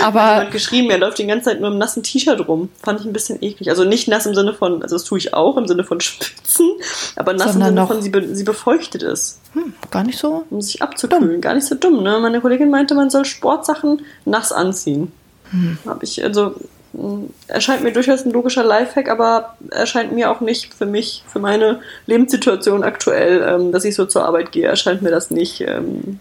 [0.00, 2.70] Aber hat geschrieben, er läuft die ganze Zeit nur im nassen T-Shirt rum.
[2.82, 3.68] Fand ich ein bisschen eklig.
[3.68, 6.70] Also nicht nass im Sinne von, also das tue ich auch im Sinne von Spitzen,
[7.16, 10.46] aber nass Sondern im Sinne von, sie, be, sie befeuchtet es, hm, gar nicht so.
[10.48, 11.42] um sich abzukühlen.
[11.42, 12.18] Gar nicht so dumm, ne?
[12.18, 15.12] Meine Kollegin meinte, man soll Sportsachen nass anziehen.
[15.50, 15.76] Hm.
[15.84, 16.54] Habe ich, also,
[16.94, 21.40] mh, erscheint mir durchaus ein logischer Lifehack, aber erscheint mir auch nicht für mich, für
[21.40, 26.20] meine Lebenssituation aktuell, ähm, dass ich so zur Arbeit gehe, erscheint mir das nicht ähm,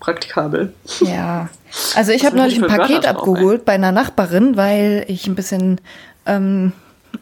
[0.00, 0.72] praktikabel.
[1.00, 1.48] Ja.
[1.96, 5.80] Also ich habe neulich ein Paket abgeholt bei einer Nachbarin, weil ich ein bisschen
[6.26, 6.72] ähm,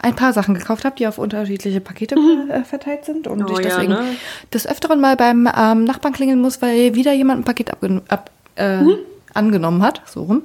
[0.01, 2.17] ein paar Sachen gekauft habe, die auf unterschiedliche Pakete
[2.51, 4.05] äh, verteilt sind und Oh ich ja, deswegen ne?
[4.53, 8.77] des Öfteren mal beim ähm, Nachbarn klingeln muss, weil wieder jemand ein Paket ab, äh,
[8.83, 8.97] Mhm.
[9.35, 10.43] angenommen hat, so rum.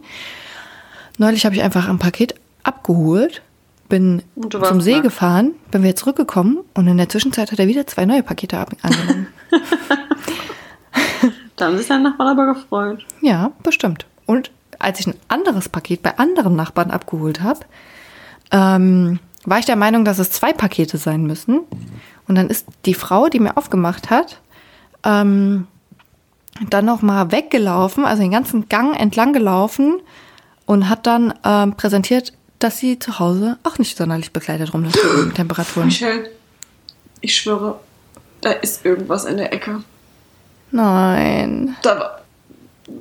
[1.18, 3.42] Neulich habe ich einfach ein Paket abgeholt,
[3.90, 5.04] bin zum See nackt.
[5.04, 9.28] gefahren, bin wieder zurückgekommen und in der Zwischenzeit hat er wieder zwei neue Pakete angenommen.
[11.62, 13.06] Da haben sich deine Nachbarn aber gefreut.
[13.22, 14.08] Ja, bestimmt.
[14.26, 17.60] Und als ich ein anderes Paket bei anderen Nachbarn abgeholt habe,
[18.50, 21.60] ähm, war ich der Meinung, dass es zwei Pakete sein müssen.
[22.28, 24.42] Und dann ist die Frau, die mir aufgemacht hat,
[25.04, 25.68] ähm,
[26.72, 30.02] dann noch mal weggelaufen, also den ganzen Gang entlang gelaufen
[30.66, 35.22] und hat dann ähm, präsentiert, dass sie zu Hause auch nicht sonderlich bekleidet rumläuft bei
[35.22, 35.90] den Temperaturen.
[35.90, 36.28] Michelle,
[37.20, 37.80] ich schwöre,
[38.42, 39.84] da ist irgendwas in der Ecke.
[40.72, 42.18] Nein, Da.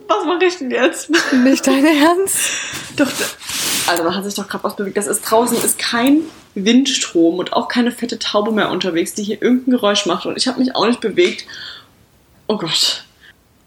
[0.07, 1.11] Was mache ich denn jetzt?
[1.33, 2.39] nicht dein Ernst.
[2.97, 4.97] Doch, da, Alter, da hat sich doch gerade was bewegt.
[4.97, 6.23] Das ist draußen ist kein
[6.55, 10.27] Windstrom und auch keine fette Taube mehr unterwegs, die hier irgendein Geräusch macht.
[10.27, 11.45] Und ich habe mich auch nicht bewegt.
[12.47, 13.05] Oh Gott.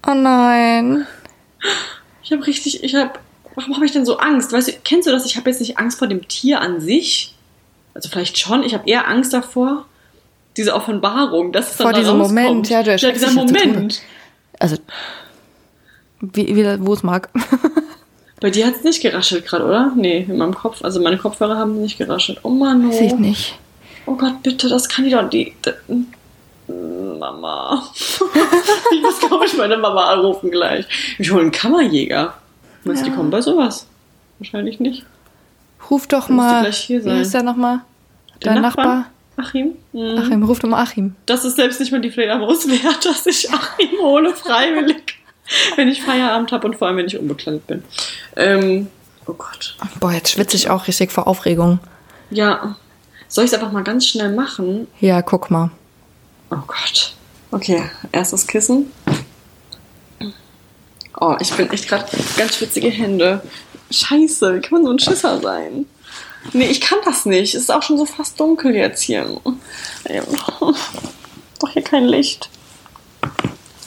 [0.06, 1.06] Oh nein.
[2.22, 3.12] Ich habe richtig, ich habe,
[3.54, 4.52] warum habe ich denn so Angst?
[4.52, 5.26] Weißt du, kennst du das?
[5.26, 7.34] Ich habe jetzt nicht Angst vor dem Tier an sich.
[7.94, 8.62] Also vielleicht schon.
[8.62, 9.86] Ich habe eher Angst davor,
[10.56, 12.42] diese Offenbarung, dass es dann Vor da diesem rauskommt.
[12.44, 14.02] Moment, ja, der ja, dieser ja Moment.
[14.58, 14.76] Also,
[16.20, 17.28] wie, wie, wo es mag.
[18.40, 19.92] Bei dir hat es nicht geraschelt gerade, oder?
[19.96, 20.84] Nee, in meinem Kopf.
[20.84, 22.40] Also meine Kopfhörer haben nicht geraschelt.
[22.42, 22.92] Oh Mann, oh.
[22.92, 23.58] Sieht nicht.
[24.06, 25.28] Oh Gott, bitte, das kann die doch.
[25.30, 25.54] Die,
[26.68, 27.82] Mama.
[28.92, 30.86] ich muss, glaube ich, meine Mama anrufen gleich.
[31.18, 32.34] Ich hole einen Kammerjäger.
[32.84, 33.16] Meinst du, die Ja.
[33.16, 33.86] kommen bei sowas?
[34.38, 35.04] Wahrscheinlich nicht.
[35.90, 36.70] Ruf doch mal.
[36.70, 37.18] hier Wie sein.
[37.18, 37.80] heißt der nochmal?
[38.40, 39.06] Dein Nachbar?
[39.36, 39.72] Achim?
[39.92, 40.18] Mhm.
[40.18, 41.14] Achim, ruf doch mal Achim.
[41.26, 45.16] Das ist selbst nicht mal die Fledermaus wert, dass ich Achim hole, freiwillig.
[45.76, 47.82] wenn ich Feierabend habe und vor allem, wenn ich unbekleidet bin.
[48.36, 48.88] Ähm,
[49.26, 49.76] oh Gott.
[50.00, 51.80] Boah, jetzt schwitze ich auch richtig vor Aufregung.
[52.30, 52.76] Ja.
[53.28, 54.86] Soll ich es einfach mal ganz schnell machen?
[55.00, 55.70] Ja, guck mal.
[56.50, 57.14] Oh Gott.
[57.50, 58.90] Okay, erstes Kissen.
[61.20, 63.42] Oh, ich bin echt gerade ganz schwitzige Hände.
[63.90, 65.86] Scheiße, wie kann man so ein Schisser sein?
[66.52, 67.54] Nee, ich kann das nicht.
[67.54, 69.40] Es ist auch schon so fast dunkel jetzt hier.
[71.60, 72.50] Doch hier kein Licht.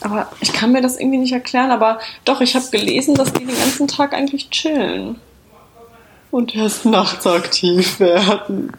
[0.00, 1.70] Aber ich kann mir das irgendwie nicht erklären.
[1.70, 5.16] Aber doch, ich habe gelesen, dass die den ganzen Tag eigentlich chillen.
[6.30, 8.72] Und erst nachts aktiv werden.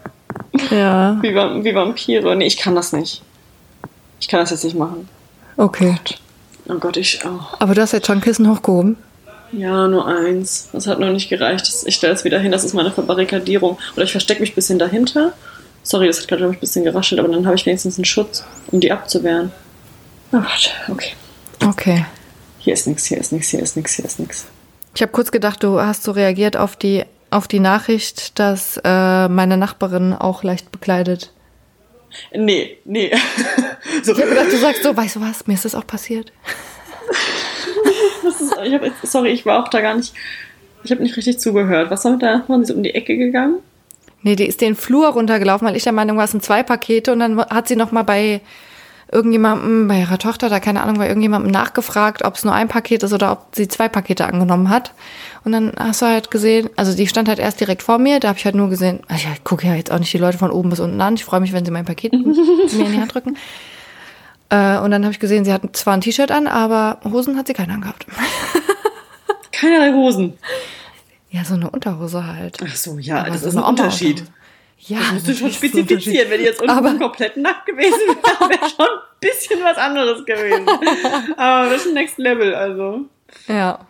[0.70, 1.18] Ja.
[1.20, 2.36] Wie, wie Vampire.
[2.36, 3.22] Nee, ich kann das nicht.
[4.20, 5.08] Ich kann das jetzt nicht machen.
[5.56, 5.96] Okay.
[6.68, 7.20] Oh Gott, ich.
[7.24, 7.40] Oh.
[7.58, 8.96] Aber du hast jetzt schon Kissen hochgehoben.
[9.52, 10.68] Ja, nur eins.
[10.72, 11.68] Das hat noch nicht gereicht.
[11.84, 12.52] Ich stelle es wieder hin.
[12.52, 13.78] Das ist meine Verbarrikadierung.
[13.94, 15.32] Oder ich verstecke mich ein bisschen dahinter.
[15.82, 18.04] Sorry, das hat gerade, glaube ich, ein bisschen geraschelt, aber dann habe ich wenigstens einen
[18.04, 19.50] Schutz, um die abzuwehren.
[20.32, 21.12] Oh Gott, okay.
[21.66, 22.06] Okay.
[22.58, 24.46] Hier ist nichts, hier ist nichts, hier ist nichts, hier ist nichts.
[24.94, 29.28] Ich habe kurz gedacht, du hast so reagiert auf die, auf die Nachricht, dass äh,
[29.28, 31.32] meine Nachbarin auch leicht bekleidet.
[32.34, 33.12] Nee, nee.
[34.02, 36.32] so, Ich habe gedacht, du sagst so, weißt du was, mir ist das auch passiert.
[38.40, 40.14] ist, ich hab, sorry, ich war auch da gar nicht.
[40.82, 41.90] Ich habe nicht richtig zugehört.
[41.90, 42.64] Was mit der Nachbarin?
[42.64, 43.56] Sie ist um die Ecke gegangen?
[44.22, 47.12] Nee, die ist den Flur runtergelaufen, weil ich der Meinung war, es sind zwei Pakete.
[47.12, 48.40] Und dann hat sie noch mal bei
[49.12, 53.02] irgendjemandem, bei ihrer Tochter, da keine Ahnung, bei irgendjemandem nachgefragt, ob es nur ein Paket
[53.02, 54.92] ist oder ob sie zwei Pakete angenommen hat.
[55.44, 58.28] Und dann hast du halt gesehen, also die stand halt erst direkt vor mir, da
[58.28, 60.50] habe ich halt nur gesehen, also ich gucke ja jetzt auch nicht die Leute von
[60.50, 61.14] oben bis unten an.
[61.14, 63.36] Ich freue mich, wenn sie mein Paket mir in die Hand drücken.
[64.50, 67.46] Äh, und dann habe ich gesehen, sie hat zwar ein T-Shirt an, aber Hosen hat
[67.46, 68.06] sie keine angehabt.
[69.52, 70.38] Keinerlei Hosen.
[71.30, 72.58] Ja, so eine Unterhose halt.
[72.66, 74.24] Ach so, ja, Aber das so ist ein Unterschied.
[74.78, 76.30] Ja, Das musst du schon spezifizieren.
[76.30, 80.24] Wenn die jetzt unten Aber- komplett nackt gewesen wäre, wäre schon ein bisschen was anderes
[80.24, 80.66] gewesen.
[81.36, 83.02] Aber das ist ein Next Level, also.
[83.46, 83.80] Ja.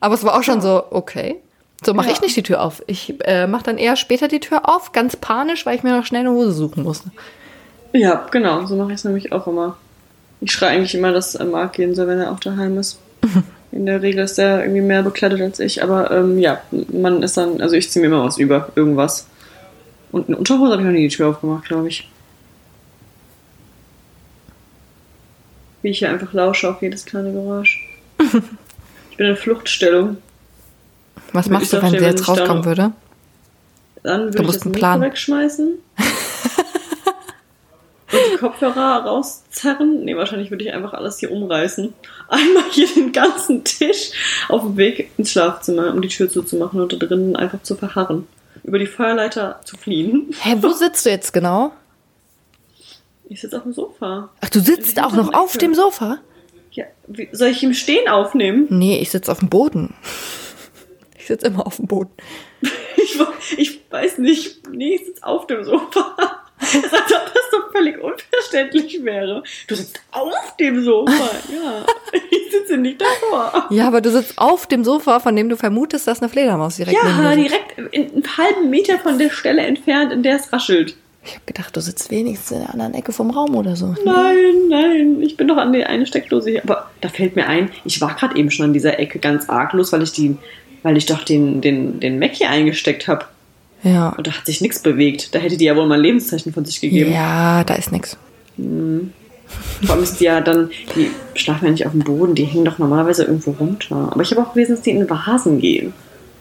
[0.00, 1.36] Aber es war auch schon so, okay.
[1.84, 2.12] So mache Ja.
[2.14, 2.82] ich nicht die Tür auf.
[2.86, 6.06] Ich äh, mache dann eher später die Tür auf, ganz panisch, weil ich mir noch
[6.06, 7.02] schnell eine Hose suchen muss.
[7.92, 9.76] Ja, genau, so mache ich es nämlich auch immer.
[10.44, 12.98] Ich schreie eigentlich immer, dass äh, Marc gehen soll, wenn er auch daheim ist.
[13.72, 16.60] In der Regel ist er irgendwie mehr bekleidet als ich, aber ähm, ja,
[16.92, 19.26] man ist dann, also ich ziehe mir immer was über, irgendwas.
[20.12, 22.08] Und eine Unterhose habe ich noch nie die Tür aufgemacht, glaube ich.
[25.82, 27.84] Wie ich hier einfach lausche auf jedes kleine Geräusch.
[29.10, 30.18] ich bin in Fluchtstellung.
[31.32, 32.92] Was machst ich du, wenn sie jetzt ich rauskommen würde?
[34.04, 35.00] Dann Du würde ich musst das einen Mikro Plan.
[35.00, 35.72] wegschmeißen.
[38.32, 40.04] Die Kopfhörer rauszerren.
[40.04, 41.92] Nee, wahrscheinlich würde ich einfach alles hier umreißen.
[42.28, 44.10] Einmal hier den ganzen Tisch
[44.48, 48.26] auf dem Weg ins Schlafzimmer, um die Tür zuzumachen und da drinnen einfach zu verharren.
[48.62, 50.34] Über die Feuerleiter zu fliehen.
[50.40, 51.72] Hä, wo sitzt du jetzt genau?
[53.28, 54.30] Ich sitze auf dem Sofa.
[54.40, 56.18] Ach, du sitzt auch noch auf dem Sofa?
[56.72, 58.66] Ja, wie, soll ich im Stehen aufnehmen?
[58.70, 59.94] Nee, ich sitze auf dem Boden.
[61.16, 62.10] Ich sitze immer auf dem Boden.
[62.96, 63.18] Ich,
[63.56, 64.68] ich weiß nicht.
[64.68, 66.16] Nee, ich sitze auf dem Sofa.
[67.74, 69.42] Völlig unverständlich wäre.
[69.66, 71.12] Du sitzt auf dem Sofa.
[71.52, 71.84] Ja,
[72.30, 73.66] ich sitze nicht davor.
[73.70, 76.98] Ja, aber du sitzt auf dem Sofa, von dem du vermutest, dass eine Fledermaus direkt
[77.02, 80.96] neben Ja, direkt in einen halben Meter von der Stelle entfernt, in der es raschelt.
[81.24, 83.94] Ich habe gedacht, du sitzt wenigstens in der anderen Ecke vom Raum oder so.
[84.04, 86.62] Nein, nein, ich bin doch an der eine Steckdose hier.
[86.62, 89.92] Aber da fällt mir ein, ich war gerade eben schon an dieser Ecke ganz arglos,
[89.92, 90.36] weil ich die,
[90.82, 93.24] weil ich doch den, den, den Mac hier eingesteckt habe.
[93.84, 94.08] Ja.
[94.10, 95.34] Und da hat sich nichts bewegt.
[95.34, 97.12] Da hätte die ja wohl mal ein Lebenszeichen von sich gegeben.
[97.12, 98.16] Ja, da ist nix.
[98.56, 102.64] Vor allem ist die ja dann, die schlafen ja nicht auf dem Boden, die hängen
[102.64, 104.08] doch normalerweise irgendwo runter.
[104.10, 105.92] Aber ich habe auch gelesen, dass die in Vasen gehen.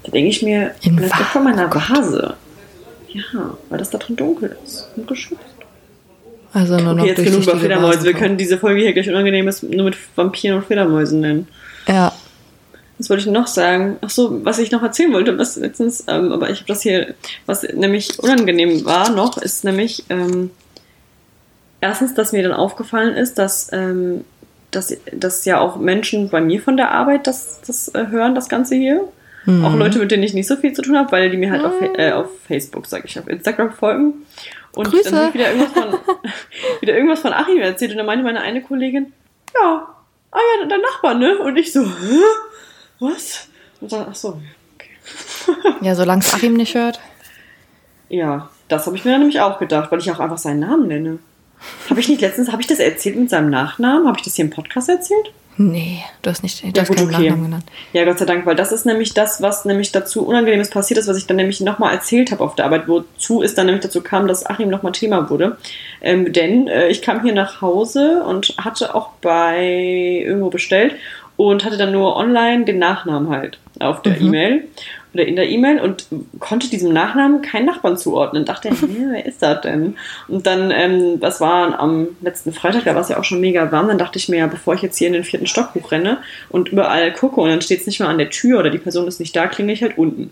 [0.03, 1.75] Da denke ich mir, In bleib Va- weg von meiner oh.
[1.75, 2.35] Vase.
[3.09, 5.39] Ja, weil das da drin dunkel ist und geschützt.
[6.51, 8.03] Also nur noch Okay, jetzt genug über Fledermäuse.
[8.03, 11.47] Wir können diese Folge hier gleich unangenehm ist nur mit Vampiren und Fledermäusen nennen.
[11.87, 12.11] Ja.
[13.03, 13.97] Was wollte ich noch sagen?
[13.99, 17.15] Ach so, was ich noch erzählen wollte, was letztens, ähm, aber ich habe das hier,
[17.45, 20.51] was nämlich unangenehm war noch, ist nämlich ähm,
[21.81, 24.23] erstens, dass mir dann aufgefallen ist, dass, ähm,
[24.71, 28.47] dass, dass ja auch Menschen bei mir von der Arbeit das, das äh, hören, das
[28.47, 29.03] Ganze hier.
[29.45, 29.65] Mhm.
[29.65, 31.65] Auch Leute, mit denen ich nicht so viel zu tun habe, weil die mir halt
[31.65, 34.13] auf, äh, auf Facebook, sag ich, auf Instagram folgen.
[34.73, 35.11] Und Grüße.
[35.11, 35.99] dann habe ich wieder irgendwas, von,
[36.79, 39.11] wieder irgendwas von Achim erzählt und dann meinte meine eine Kollegin,
[39.53, 39.93] ja,
[40.31, 41.37] ah ja, dein Nachbar, ne?
[41.39, 42.21] Und ich so, hä?
[43.03, 43.47] Was?
[43.81, 44.39] Und dann, ach so,
[44.75, 44.89] okay.
[45.81, 46.99] Ja, solange es Achim nicht hört.
[48.09, 50.87] Ja, das habe ich mir dann nämlich auch gedacht, weil ich auch einfach seinen Namen
[50.87, 51.19] nenne.
[51.89, 54.07] Habe ich nicht letztens, habe ich das erzählt mit seinem Nachnamen?
[54.07, 55.31] Habe ich das hier im Podcast erzählt?
[55.55, 57.23] Nee, du hast nicht, du Ja, hast gut, keinen okay.
[57.23, 57.65] Nachnamen genannt.
[57.93, 61.07] Ja, Gott sei Dank, weil das ist nämlich das, was nämlich dazu Unangenehmes passiert ist,
[61.07, 64.01] was ich dann nämlich nochmal erzählt habe auf der Arbeit, wozu es dann nämlich dazu
[64.01, 65.57] kam, dass Achim nochmal Thema wurde.
[66.01, 69.63] Ähm, denn äh, ich kam hier nach Hause und hatte auch bei
[70.25, 70.95] irgendwo bestellt
[71.37, 74.27] und hatte dann nur online den Nachnamen halt auf der Mhm.
[74.27, 74.63] E-Mail
[75.13, 76.07] oder in der E-Mail und
[76.39, 78.45] konnte diesem Nachnamen keinen Nachbarn zuordnen.
[78.45, 79.95] Dachte, hä, wer ist das denn?
[80.27, 83.71] Und dann, ähm, das war am letzten Freitag, da war es ja auch schon mega
[83.71, 86.17] warm, dann dachte ich mir, ja, bevor ich jetzt hier in den vierten Stock hochrenne
[86.49, 89.07] und überall gucke und dann steht es nicht mehr an der Tür oder die Person
[89.07, 90.31] ist nicht da, klinge ich halt unten.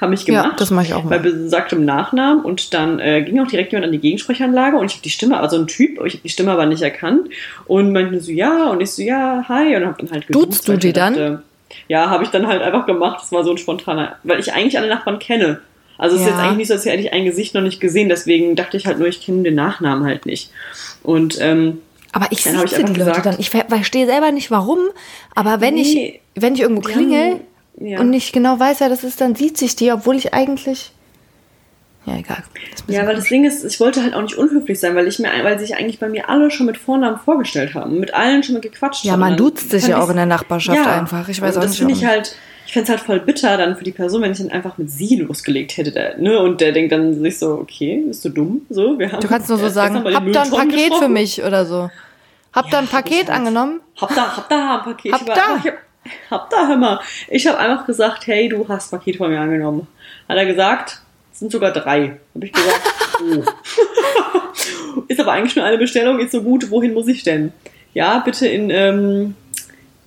[0.00, 0.44] Habe ich gemacht.
[0.50, 1.20] Ja, das mache ich auch Bei mal.
[1.20, 5.02] besagtem Nachnamen und dann äh, ging auch direkt jemand an die Gegensprechanlage und ich habe
[5.02, 7.28] die Stimme, also ein Typ, ich habe die Stimme aber nicht erkannt
[7.66, 10.72] und meinte so, ja, und ich so, ja, hi, und habe dann halt Duzt du
[10.74, 11.14] ich die mir dann?
[11.14, 11.42] dachte,
[11.88, 13.18] ja, habe ich dann halt einfach gemacht.
[13.20, 15.60] Das war so ein spontaner, weil ich eigentlich alle Nachbarn kenne.
[15.98, 16.34] Also es ist Ja.
[16.34, 18.08] jetzt eigentlich nicht so, als hätte ich ein Gesicht noch nicht gesehen.
[18.08, 20.50] Deswegen dachte ich halt nur, ich kenne den Nachnamen halt nicht.
[21.02, 21.78] Und ähm,
[22.12, 23.36] Aber ich ich sitze die Leute gesagt- dann.
[23.38, 24.78] Ich ver- verstehe selber nicht warum,
[25.34, 26.20] aber wenn ich Nee.
[26.36, 27.40] wenn ich irgendwo klingel haben-
[27.78, 28.00] ja.
[28.00, 30.92] und nicht genau weiß, wer das ist, dann sieht sich die, obwohl ich eigentlich
[32.06, 32.42] ja egal.
[32.86, 35.18] Das ja, weil das Ding ist, ich wollte halt auch nicht unhöflich sein, weil ich
[35.18, 38.54] mir, weil sich eigentlich bei mir alle schon mit Vornamen vorgestellt haben, mit allen schon
[38.54, 39.20] mal gequatscht Ja, haben.
[39.20, 41.28] man Dann duzt sich ja auch in der Nachbarschaft einfach.
[41.28, 42.04] Ich weiß auch das nicht, finde warum.
[42.04, 44.50] ich halt, ich fände es halt voll bitter dann für die Person, wenn ich dann
[44.50, 46.38] einfach mit sie losgelegt hätte, der, ne?
[46.38, 48.62] Und der denkt dann sich so, okay, bist du dumm?
[48.68, 51.42] So, wir haben Du kannst nur so erst sagen, habt da ein Paket für mich
[51.42, 51.90] oder so.
[52.52, 53.80] Habt da ein Ja, hab Paket angenommen?
[53.96, 55.12] Hab da, hab da ein Paket.
[55.12, 55.32] Hab da.
[55.58, 55.74] Ich hab,
[56.30, 57.00] hab da, mal.
[57.28, 59.86] Ich habe einfach gesagt, hey, du hast Paket von mir angenommen.
[60.28, 61.00] Hat er gesagt,
[61.32, 62.18] es sind sogar drei.
[62.34, 62.80] Habe ich gesagt,
[64.96, 65.02] oh.
[65.08, 67.52] ist aber eigentlich nur eine Bestellung, ist so gut, wohin muss ich denn?
[67.92, 69.34] Ja, bitte in ähm,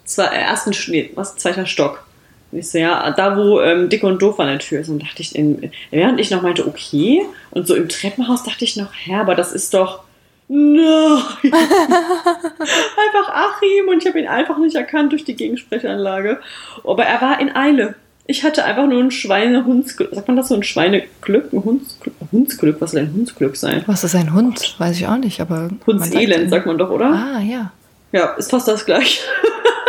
[0.05, 2.05] zwei, äh, ersten, nee, was, zweiter Stock.
[2.51, 4.89] Und ich so, ja, da wo ähm, dick und doof an der Tür ist.
[4.89, 8.77] Und dachte ich, in, während ich noch meinte, okay, und so im Treppenhaus dachte ich
[8.77, 10.03] noch, hä, aber das ist doch,
[10.47, 11.21] nein.
[11.53, 16.39] einfach Achim und ich habe ihn einfach nicht erkannt durch die Gegensprechanlage.
[16.83, 17.95] Aber er war in Eile.
[18.29, 20.13] Ich hatte einfach nur ein Schweinehundsglück.
[20.13, 20.55] Sagt man das so?
[20.55, 21.53] Ein Schweineglück?
[21.53, 22.13] Ein Hundsglück?
[22.31, 22.81] Hundsglück?
[22.81, 23.83] Was soll ein Hundsglück sein?
[23.87, 24.75] Was ist ein Hund?
[24.77, 25.69] Weiß ich auch nicht, aber.
[25.85, 27.05] Hundselend, sagt man doch, oder?
[27.05, 27.71] Ah, ja.
[28.11, 29.21] Ja, ist fast das gleiche.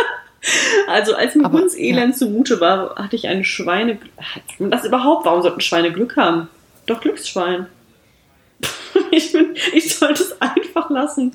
[0.87, 3.97] also als mir Aber, Hundselend zumute war, hatte ich ein Schweine...
[4.59, 5.25] Das überhaupt?
[5.25, 6.47] Warum sollten Schweine Glück haben?
[6.85, 7.67] Doch Glücksschwein.
[9.11, 11.31] Ich, bin, ich sollte es einfach lassen.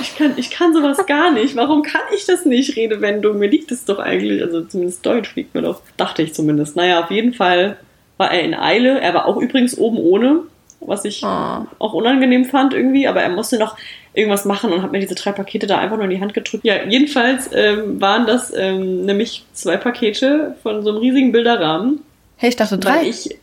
[0.00, 1.56] Ich kann, ich kann sowas gar nicht.
[1.56, 3.38] Warum kann ich das nicht, Redewendung?
[3.38, 5.80] Mir liegt es doch eigentlich, also zumindest Deutsch liegt mir doch.
[5.96, 6.76] Dachte ich zumindest.
[6.76, 7.78] Naja, auf jeden Fall
[8.16, 9.00] war er in Eile.
[9.00, 10.40] Er war auch übrigens oben ohne,
[10.80, 11.66] was ich Oh.
[11.80, 13.76] auch unangenehm fand irgendwie, aber er musste noch
[14.14, 16.64] irgendwas machen und hat mir diese drei Pakete da einfach nur in die Hand gedrückt.
[16.64, 22.02] Ja, jedenfalls ähm, waren das ähm, nämlich zwei Pakete von so einem riesigen Bilderrahmen.
[22.36, 23.08] Hey, ich dachte Weil drei.
[23.08, 23.36] ich,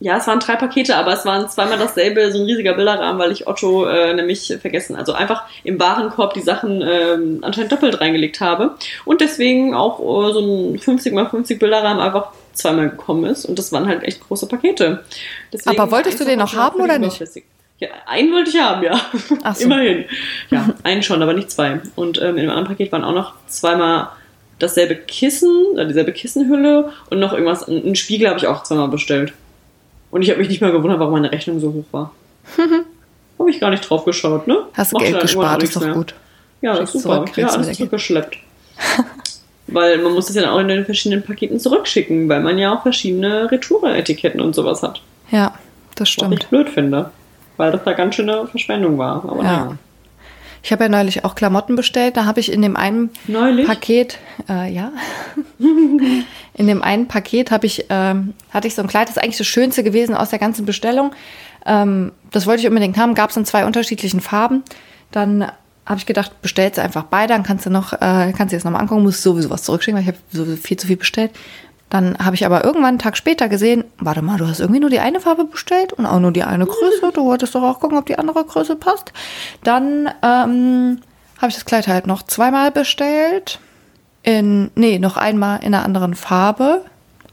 [0.00, 3.32] ja, es waren drei Pakete, aber es waren zweimal dasselbe, so ein riesiger Bilderrahmen, weil
[3.32, 8.40] ich Otto äh, nämlich vergessen, also einfach im Warenkorb die Sachen ähm, anscheinend doppelt reingelegt
[8.40, 13.44] habe und deswegen auch äh, so ein 50 mal 50 Bilderrahmen einfach zweimal gekommen ist
[13.46, 15.04] und das waren halt echt große Pakete.
[15.52, 17.22] Deswegen Aber wolltest du den noch haben oder nicht?
[17.78, 19.00] Ja, einen wollte ich haben, ja.
[19.42, 19.64] Ach so.
[19.64, 20.04] Immerhin.
[20.50, 21.80] Ja, einen schon, aber nicht zwei.
[21.96, 24.10] Und ähm, in dem anderen Paket waren auch noch zweimal
[24.58, 29.32] dasselbe Kissen, äh, dieselbe Kissenhülle und noch irgendwas, einen Spiegel habe ich auch zweimal bestellt.
[30.14, 32.12] Und ich habe mich nicht mal gewundert, warum meine Rechnung so hoch war.
[33.38, 34.58] habe ich gar nicht drauf geschaut, ne?
[34.72, 35.92] Hast du Geld gespart, ist doch mehr.
[35.92, 36.14] gut.
[36.60, 37.16] Ja, das ist super.
[37.24, 38.38] zurück, ja, alles zurückgeschleppt.
[39.66, 42.72] weil man muss das ja dann auch in den verschiedenen Paketen zurückschicken, weil man ja
[42.72, 45.02] auch verschiedene Retoure-Etiketten und sowas hat.
[45.32, 45.52] Ja,
[45.96, 46.44] das Was stimmt.
[46.44, 47.10] ich blöd finde.
[47.56, 49.16] Weil das da ganz schöne Verschwendung war.
[49.28, 49.42] Aber Ja.
[49.42, 49.78] naja.
[50.64, 52.16] Ich habe ja neulich auch Klamotten bestellt.
[52.16, 53.66] Da habe ich in dem einen Neulich?
[53.66, 54.92] Paket, äh, ja,
[55.58, 59.36] in dem einen Paket habe ich, ähm, hatte ich so ein Kleid, das ist eigentlich
[59.36, 61.12] das Schönste gewesen aus der ganzen Bestellung.
[61.66, 64.62] Ähm, das wollte ich unbedingt haben, gab es in zwei unterschiedlichen Farben.
[65.10, 65.52] Dann
[65.84, 68.64] habe ich gedacht, bestellst du einfach beide, dann kannst du noch, äh, kannst du jetzt
[68.64, 71.32] nochmal angucken, musst sowieso was zurückschicken, weil ich habe viel zu viel bestellt.
[71.94, 74.90] Dann habe ich aber irgendwann einen Tag später gesehen, warte mal, du hast irgendwie nur
[74.90, 77.12] die eine Farbe bestellt und auch nur die eine Größe.
[77.14, 79.12] Du wolltest doch auch gucken, ob die andere Größe passt.
[79.62, 80.98] Dann ähm,
[81.38, 83.60] habe ich das Kleid halt noch zweimal bestellt.
[84.24, 86.84] in, nee, noch einmal in einer anderen Farbe.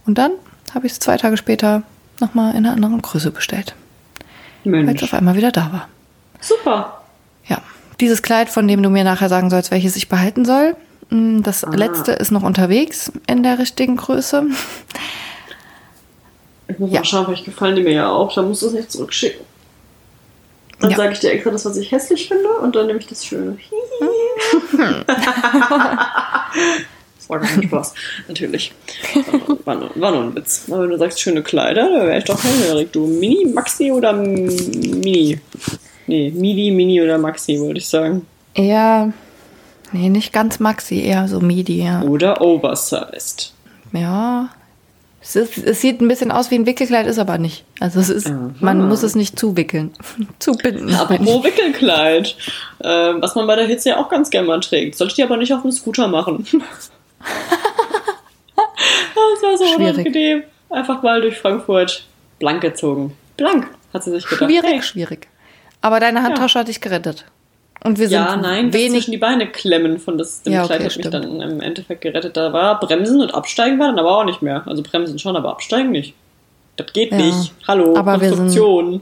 [0.05, 0.33] Und dann
[0.75, 1.81] habe ich es zwei Tage später
[2.19, 3.73] nochmal in einer anderen Größe bestellt.
[4.63, 5.87] Weil es auf einmal wieder da war.
[6.39, 7.01] Super.
[7.47, 7.57] Ja,
[7.99, 10.75] dieses Kleid, von dem du mir nachher sagen sollst, welches ich behalten soll,
[11.11, 14.47] mm, das letzte ist noch unterwegs in der richtigen Größe.
[16.67, 16.99] Ich muss Ja.
[17.01, 18.33] mal schauen, vielleicht gefallen die mir ja auch.
[18.33, 19.45] Dann musst du es nicht zurückschicken.
[20.79, 20.97] Dann Ja.
[20.97, 23.55] sage ich dir extra das, was ich hässlich finde und dann nehme ich das Schöne.
[27.17, 27.93] das war gar kein Spaß,
[28.27, 28.71] natürlich.
[29.65, 30.63] War nur, war nur ein Witz.
[30.69, 32.91] Aber wenn du sagst schöne Kleider, da wäre ich doch hellhörig.
[32.91, 35.39] Du Mini, Maxi oder Mini?
[36.07, 38.25] Nee, Midi, Mini oder Maxi, würde ich sagen.
[38.55, 39.13] Eher,
[39.91, 42.01] nee, nicht ganz Maxi, eher so Midi, ja.
[42.03, 43.53] Oder Oversized.
[43.93, 44.49] Ja.
[45.23, 47.63] Es, ist, es sieht ein bisschen aus wie ein Wickelkleid, ist aber nicht.
[47.79, 48.51] Also es ist, Aha.
[48.59, 49.91] man muss es nicht zuwickeln.
[50.39, 50.95] Zubinden.
[50.95, 52.35] Apropos Wickelkleid,
[52.79, 54.97] äh, was man bei der Hitze ja auch ganz gerne mal trägt.
[54.97, 56.47] Sollte ich die aber nicht auf dem Scooter machen.
[56.51, 56.91] das
[59.43, 59.97] war so Schwierig.
[59.99, 60.43] unangenehm.
[60.71, 62.03] Einfach mal durch Frankfurt
[62.39, 63.15] blank gezogen.
[63.37, 64.49] Blank, hat sie sich gedacht.
[64.49, 65.27] Schwierig, Hey, schwierig.
[65.81, 67.25] Aber deine Handtasche hat dich gerettet.
[67.83, 68.91] Und wir sind ja, nein, das wenig.
[68.93, 71.13] zwischen die Beine klemmen von das, dem Ja, Kleid okay, hat mich stimmt.
[71.13, 72.37] dann im Endeffekt gerettet.
[72.37, 74.61] Da war Bremsen und Absteigen war dann aber auch nicht mehr.
[74.67, 76.13] Also Bremsen schon, aber Absteigen nicht.
[76.77, 77.17] Das geht Ja.
[77.17, 77.53] nicht.
[77.67, 79.01] Hallo, Aber wir sind- Konstruktion.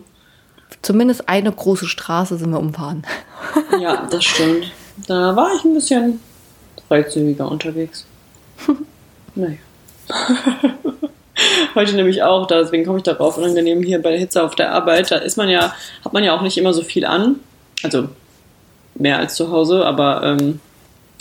[0.82, 3.04] Zumindest eine große Straße sind wir umfahren.
[3.82, 4.72] Ja, das stimmt.
[5.08, 6.20] Da war ich ein bisschen
[6.88, 8.06] freizügiger unterwegs.
[9.36, 9.58] naja.
[11.76, 15.10] Heute nämlich auch, deswegen komme ich darauf, unangenehm hier bei der Hitze auf der Arbeit,
[15.12, 17.36] da ist man ja, hat man ja auch nicht immer so viel an.
[17.84, 18.10] Also
[19.00, 20.60] mehr als zu Hause, aber ähm,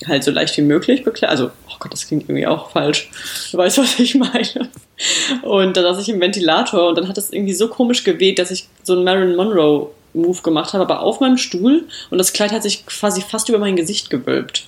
[0.06, 1.30] halt so leicht wie möglich bekleidet.
[1.30, 3.10] Also, oh Gott, das klingt irgendwie auch falsch.
[3.50, 4.68] Du weißt, was ich meine.
[5.42, 8.50] Und da saß ich im Ventilator und dann hat es irgendwie so komisch geweht, dass
[8.50, 12.50] ich so einen Marilyn Monroe Move gemacht habe, aber auf meinem Stuhl und das Kleid
[12.50, 14.66] hat sich quasi fast über mein Gesicht gewölbt.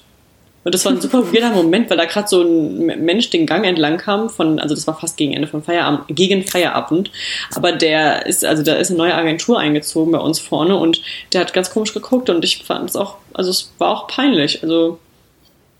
[0.62, 3.64] Und das war ein super weirder Moment, weil da gerade so ein Mensch den Gang
[3.64, 7.10] entlang kam von, also das war fast gegen Ende von Feierabend, gegen Feierabend.
[7.54, 11.00] Aber der ist, also da ist eine neue Agentur eingezogen bei uns vorne und
[11.32, 14.62] der hat ganz komisch geguckt und ich fand es auch, also es war auch peinlich.
[14.62, 14.98] Also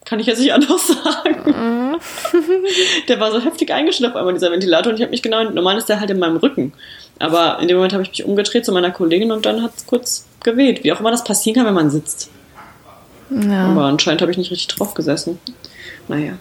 [0.07, 1.99] kann ich jetzt nicht anders sagen.
[3.09, 5.77] der war so heftig eingeschnappt auf einmal, dieser Ventilator, und ich habe mich genau, normal
[5.77, 6.73] ist der halt in meinem Rücken.
[7.19, 9.87] Aber in dem Moment habe ich mich umgedreht zu meiner Kollegin und dann hat es
[9.87, 10.85] kurz geweht.
[10.85, 12.31] Wie auch immer das passieren kann, wenn man sitzt.
[13.31, 13.67] Ja.
[13.69, 15.39] Aber anscheinend habe ich nicht richtig drauf gesessen.
[16.09, 16.33] Naja.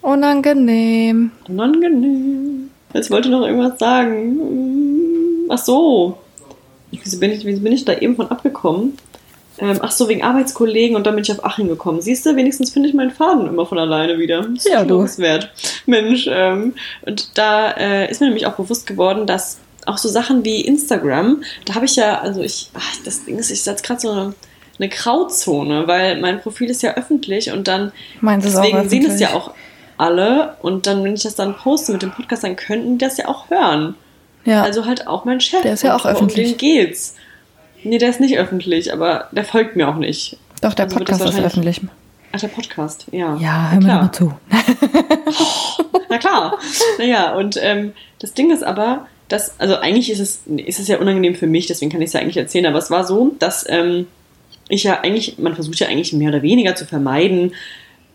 [0.00, 1.32] Unangenehm.
[1.48, 2.70] Unangenehm.
[2.94, 4.38] Jetzt wollte ich noch irgendwas sagen.
[5.48, 6.18] Ach so.
[6.90, 8.96] Wieso bin ich, wieso bin ich da eben von abgekommen?
[9.60, 12.00] Ähm, ach so, wegen Arbeitskollegen und dann bin ich auf Aching gekommen.
[12.00, 14.42] Siehst du, wenigstens finde ich meinen Faden immer von alleine wieder.
[14.42, 15.00] Das ist Ja, du.
[15.18, 15.50] wert.
[15.86, 20.44] Mensch, ähm, und da äh, ist mir nämlich auch bewusst geworden, dass auch so Sachen
[20.44, 24.00] wie Instagram, da habe ich ja, also ich, ach, das Ding ist, ich setze gerade
[24.00, 24.34] so eine,
[24.78, 29.20] eine Grauzone, weil mein Profil ist ja öffentlich und dann ist auch deswegen sehen es
[29.20, 29.52] ja auch
[29.96, 33.16] alle und dann, wenn ich das dann poste mit dem Podcast, dann könnten die das
[33.16, 33.94] ja auch hören.
[34.44, 34.62] Ja.
[34.62, 35.62] Also halt auch mein Chef.
[35.62, 36.52] Der ist ja auch Und öffentlich.
[36.52, 37.16] Um den geht's.
[37.82, 40.38] Nee, der ist nicht öffentlich, aber der folgt mir auch nicht.
[40.62, 41.80] Doch, der also Podcast ist öffentlich.
[42.32, 43.36] Ach, der Podcast, ja.
[43.36, 44.32] Ja, hör mir mal zu.
[46.08, 46.58] Na klar.
[46.98, 50.98] naja, und ähm, das Ding ist aber, dass, also eigentlich ist es, ist es ja
[50.98, 53.64] unangenehm für mich, deswegen kann ich es ja eigentlich erzählen, aber es war so, dass
[53.68, 54.06] ähm,
[54.68, 57.54] ich ja eigentlich, man versucht ja eigentlich mehr oder weniger zu vermeiden,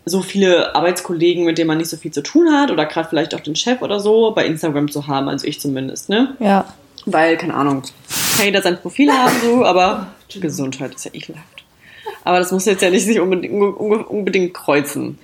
[0.06, 3.34] so viele Arbeitskollegen, mit denen man nicht so viel zu tun hat oder gerade vielleicht
[3.34, 6.36] auch den Chef oder so bei Instagram zu haben, also ich zumindest, ne?
[6.40, 6.66] Ja.
[7.06, 7.82] Weil, keine Ahnung,
[8.36, 10.08] kann jeder sein Profil haben, so, aber
[10.40, 11.64] Gesundheit ist ja ekelhaft.
[12.24, 15.18] Aber das muss jetzt ja nicht sich unbedingt, unbedingt kreuzen.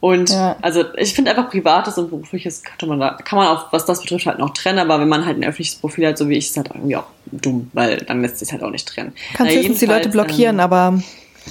[0.00, 0.56] Und Ja.
[0.60, 4.00] also ich finde einfach privates und berufliches kann man da, kann man auch, was das
[4.02, 6.46] betrifft, halt noch trennen, aber wenn man halt ein öffentliches Profil hat, so wie ich,
[6.46, 9.12] ist halt irgendwie auch dumm, weil dann lässt sich halt auch nicht trennen.
[9.34, 11.00] Kannst Na, höchstens die Leute blockieren, ähm, aber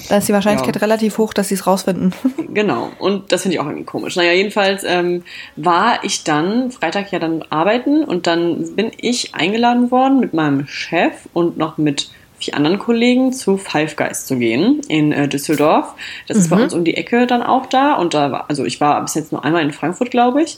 [0.09, 0.81] da ist die Wahrscheinlichkeit ja.
[0.81, 2.13] relativ hoch, dass sie es rausfinden.
[2.55, 4.15] Genau, und das finde ich auch irgendwie komisch.
[4.15, 5.23] Naja, jedenfalls ähm,
[5.57, 10.65] war ich dann Freitag ja dann arbeiten und dann bin ich eingeladen worden mit meinem
[10.67, 12.09] Chef und noch mit
[12.39, 15.95] vier anderen Kollegen zu Five Guys zu gehen in äh, Düsseldorf.
[16.29, 18.79] Das ist bei uns um die Ecke dann auch da und da war, also ich
[18.79, 20.57] war bis jetzt nur einmal in Frankfurt, glaube ich.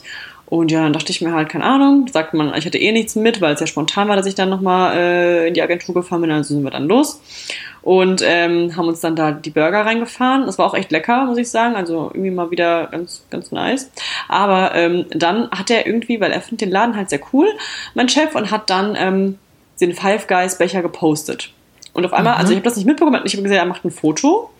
[0.50, 3.14] Und ja, dann dachte ich mir halt, keine Ahnung, sagte man, ich hatte eh nichts
[3.16, 6.22] mit, weil es ja spontan war, dass ich dann nochmal äh, in die Agentur gefahren
[6.22, 7.20] bin, also sind wir dann los
[7.82, 10.46] und ähm, haben uns dann da die Burger reingefahren.
[10.46, 11.74] Das war auch echt lecker, muss ich sagen.
[11.74, 13.90] Also irgendwie mal wieder ganz, ganz nice.
[14.28, 17.46] Aber ähm, dann hat er irgendwie, weil er findet den Laden halt sehr cool,
[17.94, 19.38] mein Chef, und hat dann ähm,
[19.80, 21.50] den Five Guys Becher gepostet.
[21.94, 23.90] Und auf einmal, also ich habe das nicht mitbekommen, ich habe gesehen, er macht ein
[23.90, 24.50] Foto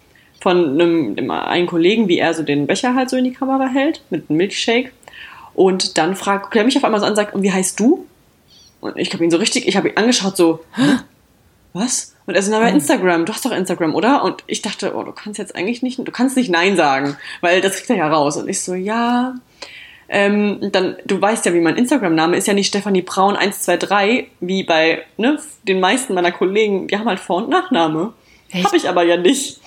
[0.40, 3.66] von einem, dem einen Kollegen, wie er so den Becher halt so in die Kamera
[3.66, 4.92] hält, mit einem Milkshake.
[5.58, 8.06] Und dann fragt, er mich auf einmal so an und sagt, und wie heißt du?
[8.80, 10.98] Und ich habe ihn so richtig, ich habe ihn angeschaut, so, Hä?
[11.72, 12.14] was?
[12.26, 14.22] Und er so, na, bei Instagram, du hast doch Instagram, oder?
[14.22, 17.60] Und ich dachte, oh, du kannst jetzt eigentlich nicht, du kannst nicht Nein sagen, weil
[17.60, 18.36] das kriegt er ja raus.
[18.36, 19.34] Und ich so, ja,
[20.08, 24.62] ähm, dann, du weißt ja, wie mein Instagram-Name ist ja nicht Stefanie Braun 123, wie
[24.62, 28.12] bei ne, den meisten meiner Kollegen, die haben halt Vor- und Nachname.
[28.54, 29.60] Habe ich aber ja nicht.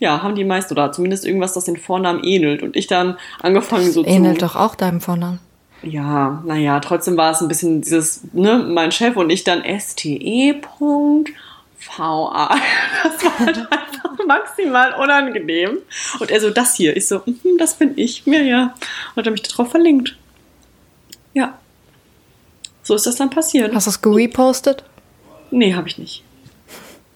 [0.00, 2.62] Ja, haben die meisten oder zumindest irgendwas, das den Vornamen ähnelt.
[2.62, 4.46] Und ich dann angefangen so Ähnelt zu.
[4.46, 5.38] doch auch deinem Vornamen.
[5.82, 10.60] Ja, naja, trotzdem war es ein bisschen dieses, ne, mein Chef und ich dann STE.
[11.78, 12.54] VA.
[13.02, 15.78] Das war halt einfach maximal unangenehm.
[16.18, 16.96] Und er so, das hier.
[16.96, 18.22] Ich so, mhm, das bin ich.
[18.26, 18.74] Ja, ja.
[19.16, 20.16] Und er mich darauf verlinkt.
[21.34, 21.58] Ja.
[22.82, 23.74] So ist das dann passiert.
[23.74, 24.84] Hast du es gerepostet?
[25.50, 26.22] Nee, habe ich nicht.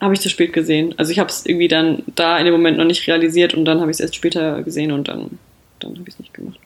[0.00, 0.94] Habe ich zu spät gesehen.
[0.98, 3.80] Also ich habe es irgendwie dann da in dem Moment noch nicht realisiert und dann
[3.80, 5.38] habe ich es erst später gesehen und dann,
[5.80, 6.58] dann habe ich es nicht gemacht.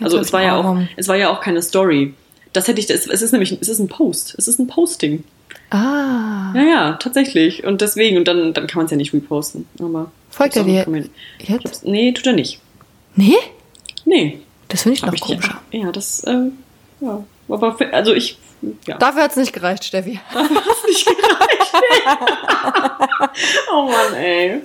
[0.00, 2.14] Also hab es war ja auch, es war ja auch keine Story.
[2.52, 4.34] Das hätte ich, es es ist nämlich, es ist ein Post.
[4.36, 5.24] Es ist ein Posting.
[5.70, 6.52] Ah.
[6.54, 7.64] Ja, ja, tatsächlich.
[7.64, 9.66] Und deswegen, und dann, dann kann man es ja nicht reposten.
[9.80, 10.86] Aber Folgt er dir
[11.38, 11.84] jetzt?
[11.84, 12.60] Nee, tut er nicht.
[13.14, 13.36] Nee?
[14.04, 14.40] Nee.
[14.68, 15.60] Das finde ich noch komischer.
[15.70, 16.52] Ja, das, ähm,
[17.00, 17.24] ja.
[17.48, 18.38] Aber, für- also ich,
[18.86, 18.96] ja.
[18.98, 20.20] Dafür hat es nicht gereicht, Steffi.
[20.92, 21.72] Nicht gereicht,
[23.72, 24.60] oh Mann, ey.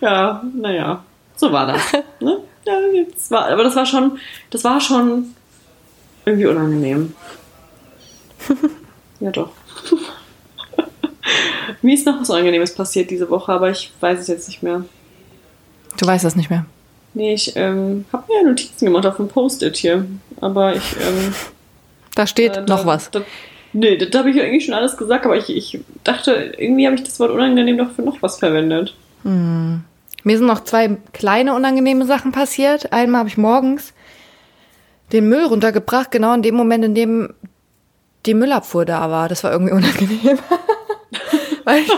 [0.00, 1.02] Ja, naja.
[1.36, 1.92] So war das.
[2.20, 2.38] Ne?
[2.66, 2.74] Ja,
[3.10, 4.18] das war, aber das war schon,
[4.50, 5.34] das war schon
[6.26, 7.14] irgendwie unangenehm.
[9.20, 9.50] ja, doch.
[11.82, 14.84] Mir ist noch was Unangenehmes passiert diese Woche, aber ich weiß es jetzt nicht mehr.
[15.98, 16.66] Du weißt das nicht mehr.
[17.14, 20.06] Nee, ich ähm, habe mir Notizen gemacht auf dem Post-it hier.
[20.40, 20.96] Aber ich.
[21.00, 21.34] Ähm,
[22.14, 23.10] Da steht äh, noch da, was.
[23.10, 23.22] Da,
[23.72, 27.04] nee, das habe ich eigentlich schon alles gesagt, aber ich, ich dachte, irgendwie habe ich
[27.04, 28.94] das Wort unangenehm doch für noch was verwendet.
[30.24, 32.92] Mir sind noch zwei kleine unangenehme Sachen passiert.
[32.92, 33.92] Einmal habe ich morgens
[35.12, 37.34] den Müll runtergebracht, genau in dem Moment, in dem
[38.26, 39.28] die Müllabfuhr da war.
[39.28, 40.38] Das war irgendwie unangenehm.
[41.64, 41.92] Weil ich,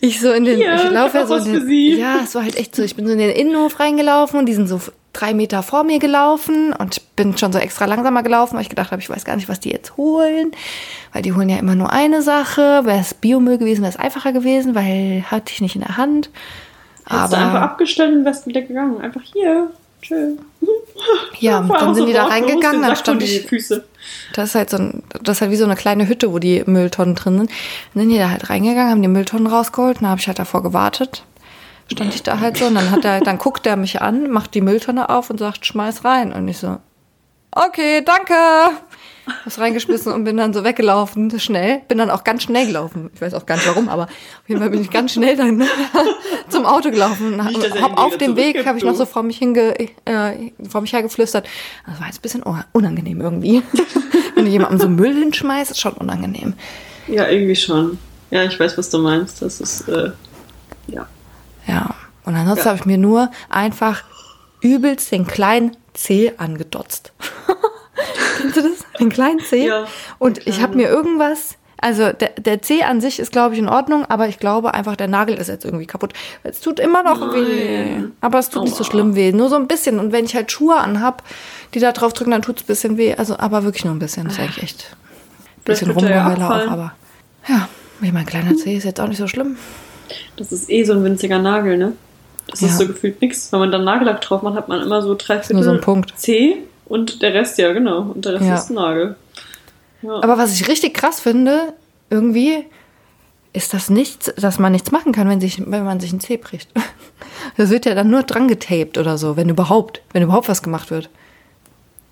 [0.00, 2.56] ich so in den, Hier, ich laufe ja so in den, ja, es war halt
[2.56, 4.80] echt so, ich bin so in den Innenhof reingelaufen und die sind so
[5.12, 8.92] drei Meter vor mir gelaufen und bin schon so extra langsamer gelaufen, weil ich gedacht
[8.92, 10.52] habe, ich weiß gar nicht, was die jetzt holen,
[11.12, 12.82] weil die holen ja immer nur eine Sache.
[12.84, 16.30] Wäre es Biomüll gewesen, wäre es einfacher gewesen, weil hatte ich nicht in der Hand.
[17.08, 19.00] Hättest du einfach abgestellt und wärst wieder gegangen.
[19.00, 19.70] Einfach hier.
[20.02, 20.36] Tschö.
[21.38, 23.84] Ja, War dann sind die da reingegangen, dann stand ich, Füße.
[24.34, 26.62] das ist halt so ein, das ist halt wie so eine kleine Hütte, wo die
[26.66, 27.50] Mülltonnen drin sind.
[27.94, 30.62] Dann sind die da halt reingegangen, haben die Mülltonnen rausgeholt, dann habe ich halt davor
[30.62, 31.24] gewartet.
[31.90, 34.54] Stand ich da halt so und dann hat er, dann guckt er mich an, macht
[34.54, 36.32] die Mülltonne auf und sagt, schmeiß rein.
[36.32, 36.78] Und ich so,
[37.52, 38.34] okay, danke.
[39.44, 41.80] Hab's reingeschmissen und bin dann so weggelaufen, schnell.
[41.88, 43.10] Bin dann auch ganz schnell gelaufen.
[43.14, 45.62] Ich weiß auch gar nicht warum, aber auf jeden Fall bin ich ganz schnell dann
[46.48, 47.38] zum Auto gelaufen.
[47.40, 50.80] und Nicht, Hab auf dem Weg, habe ich noch so vor mich hinge, äh, vor
[50.80, 51.46] mich hergeflüstert.
[51.86, 53.62] Das war jetzt ein bisschen unangenehm irgendwie.
[54.34, 56.54] Wenn du jemandem so Müll hinschmeißt, ist schon unangenehm.
[57.06, 57.98] Ja, irgendwie schon.
[58.30, 59.42] Ja, ich weiß, was du meinst.
[59.42, 60.10] Das ist, äh,
[60.86, 61.06] ja.
[61.66, 61.94] Ja.
[62.24, 62.70] Und ansonsten Ja.
[62.72, 64.04] habe ich mir nur einfach
[64.60, 67.12] übelst den kleinen Zeh angedotzt.
[68.40, 68.72] Kennst du das?
[69.00, 69.66] Den kleinen Zeh?
[69.66, 69.86] Ja,
[70.18, 73.68] Und ich habe mir irgendwas, also der, der Zeh an sich ist, glaube ich, in
[73.68, 76.12] Ordnung, aber ich glaube einfach, der Nagel ist jetzt irgendwie kaputt.
[76.42, 77.84] Es tut immer noch weh.
[77.94, 78.12] Nein.
[78.20, 78.90] Aber es tut nicht so Aua.
[78.90, 79.32] schlimm weh.
[79.32, 79.98] Nur so ein bisschen.
[80.00, 81.22] Und wenn ich halt Schuhe anhab,
[81.74, 83.14] die da drauf drücken, dann tut es ein bisschen weh.
[83.14, 84.24] Also, aber wirklich nur ein bisschen.
[84.24, 84.96] Das ist eigentlich echt
[85.58, 86.92] ein bisschen Rumgeheule auch, aber
[87.48, 87.68] ja,
[88.00, 89.56] ich mein kleiner Zeh ist jetzt auch nicht so schlimm.
[90.36, 91.92] Das ist eh so ein winziger Nagel, ne?
[92.50, 92.68] Das Ja.
[92.68, 93.52] ist so gefühlt nix.
[93.52, 95.80] Wenn man dann Nagellack drauf macht, hat man immer so drei Viertel nur so ein
[95.82, 96.14] Punkt.
[96.18, 98.12] C und der Rest, ja, genau.
[98.14, 98.54] Und der Rest Ja.
[98.56, 99.16] ist Nagel.
[100.02, 100.22] Ja.
[100.22, 101.72] Aber was ich richtig krass finde,
[102.10, 102.64] irgendwie,
[103.52, 106.36] ist das nichts, dass man nichts machen kann, wenn, sich, wenn man sich einen Zeh
[106.36, 106.70] bricht.
[107.56, 110.90] Das wird ja dann nur dran getaped oder so, wenn überhaupt, wenn überhaupt was gemacht
[110.90, 111.08] wird.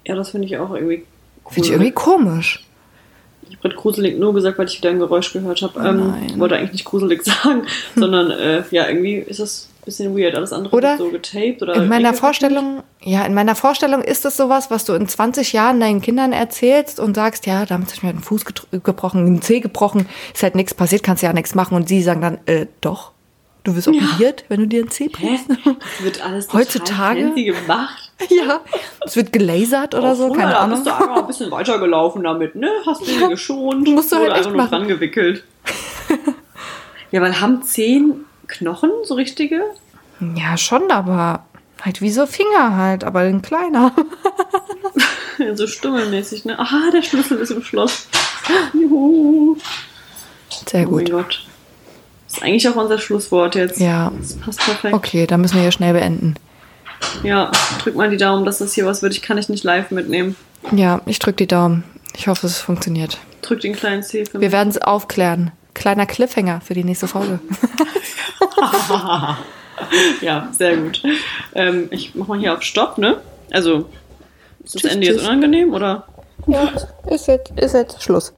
[0.04, 1.04] ja, das finde ich auch irgendwie
[1.44, 1.52] cool.
[1.52, 2.64] Finde ich irgendwie komisch.
[3.48, 5.80] Ich habe gerade gruselig nur gesagt, weil ich wieder ein Geräusch gehört habe.
[5.80, 6.40] ähm, nein.
[6.40, 7.62] wollte eigentlich nicht gruselig sagen,
[7.94, 10.34] sondern äh, ja, irgendwie ist das ein bisschen weird.
[10.34, 11.74] Alles andere Oder wird so getaped oder.
[11.74, 15.80] In meiner Vorstellung, ja, in meiner Vorstellung ist das sowas, was du in 20 Jahren
[15.80, 19.60] deinen Kindern erzählst und sagst, ja, damit habe ich mir den Fuß gebrochen, den Zeh
[19.60, 21.76] gebrochen, ist halt nichts passiert, kannst ja nichts machen.
[21.76, 23.12] Und sie sagen dann, äh, doch,
[23.66, 25.48] du wirst operiert, wenn du dir einen Zeh brichst.
[26.00, 27.32] Wird alles Heutzutage?
[27.34, 28.12] gemacht.
[28.30, 28.60] ja,
[29.04, 30.76] es wird gelasert oder so, Früher, keine da Ahnung.
[30.76, 32.70] bist du einfach ein bisschen weitergelaufen damit, ne?
[32.86, 33.86] Hast du ihn geschont.
[33.88, 34.70] Musst du halt einfach nur machen.
[34.70, 35.44] dran gewickelt.
[37.10, 39.62] ja, weil haben zehn Knochen, so richtige?
[40.34, 41.44] Ja, schon, aber
[41.82, 43.92] halt wie so Finger halt, aber ein kleiner.
[45.54, 46.58] so stummelmäßig, ne?
[46.58, 48.08] Aha, der Schlüssel ist im Schloss.
[48.72, 49.56] Juhu.
[50.66, 51.10] Sehr Oh mein gut.
[51.10, 51.46] Gott.
[52.26, 53.80] Das ist eigentlich auch unser Schlusswort jetzt.
[53.80, 54.12] Ja.
[54.20, 54.94] Das passt perfekt.
[54.94, 56.34] Okay, dann müssen wir hier schnell beenden.
[57.22, 57.50] Ja,
[57.82, 59.12] drück mal die Daumen, dass das hier was wird.
[59.12, 60.34] Ich kann dich nicht live mitnehmen.
[60.72, 61.84] Ja, ich drücke die Daumen.
[62.16, 63.18] Ich hoffe, es funktioniert.
[63.42, 64.52] Drück den kleinen C für Wir mich.
[64.52, 65.52] werden es aufklären.
[65.74, 67.38] kleiner Cliffhanger für die nächste Folge.
[70.20, 71.02] ja, sehr gut.
[71.54, 73.18] Ähm, ich mach mal hier auf Stopp, ne?
[73.52, 73.88] Also,
[74.64, 75.28] ist das Tschüss, Ende jetzt tschüss.
[75.28, 76.06] unangenehm oder?
[76.46, 76.70] Ja,
[77.10, 78.32] ist jetzt, ist jetzt Schluss.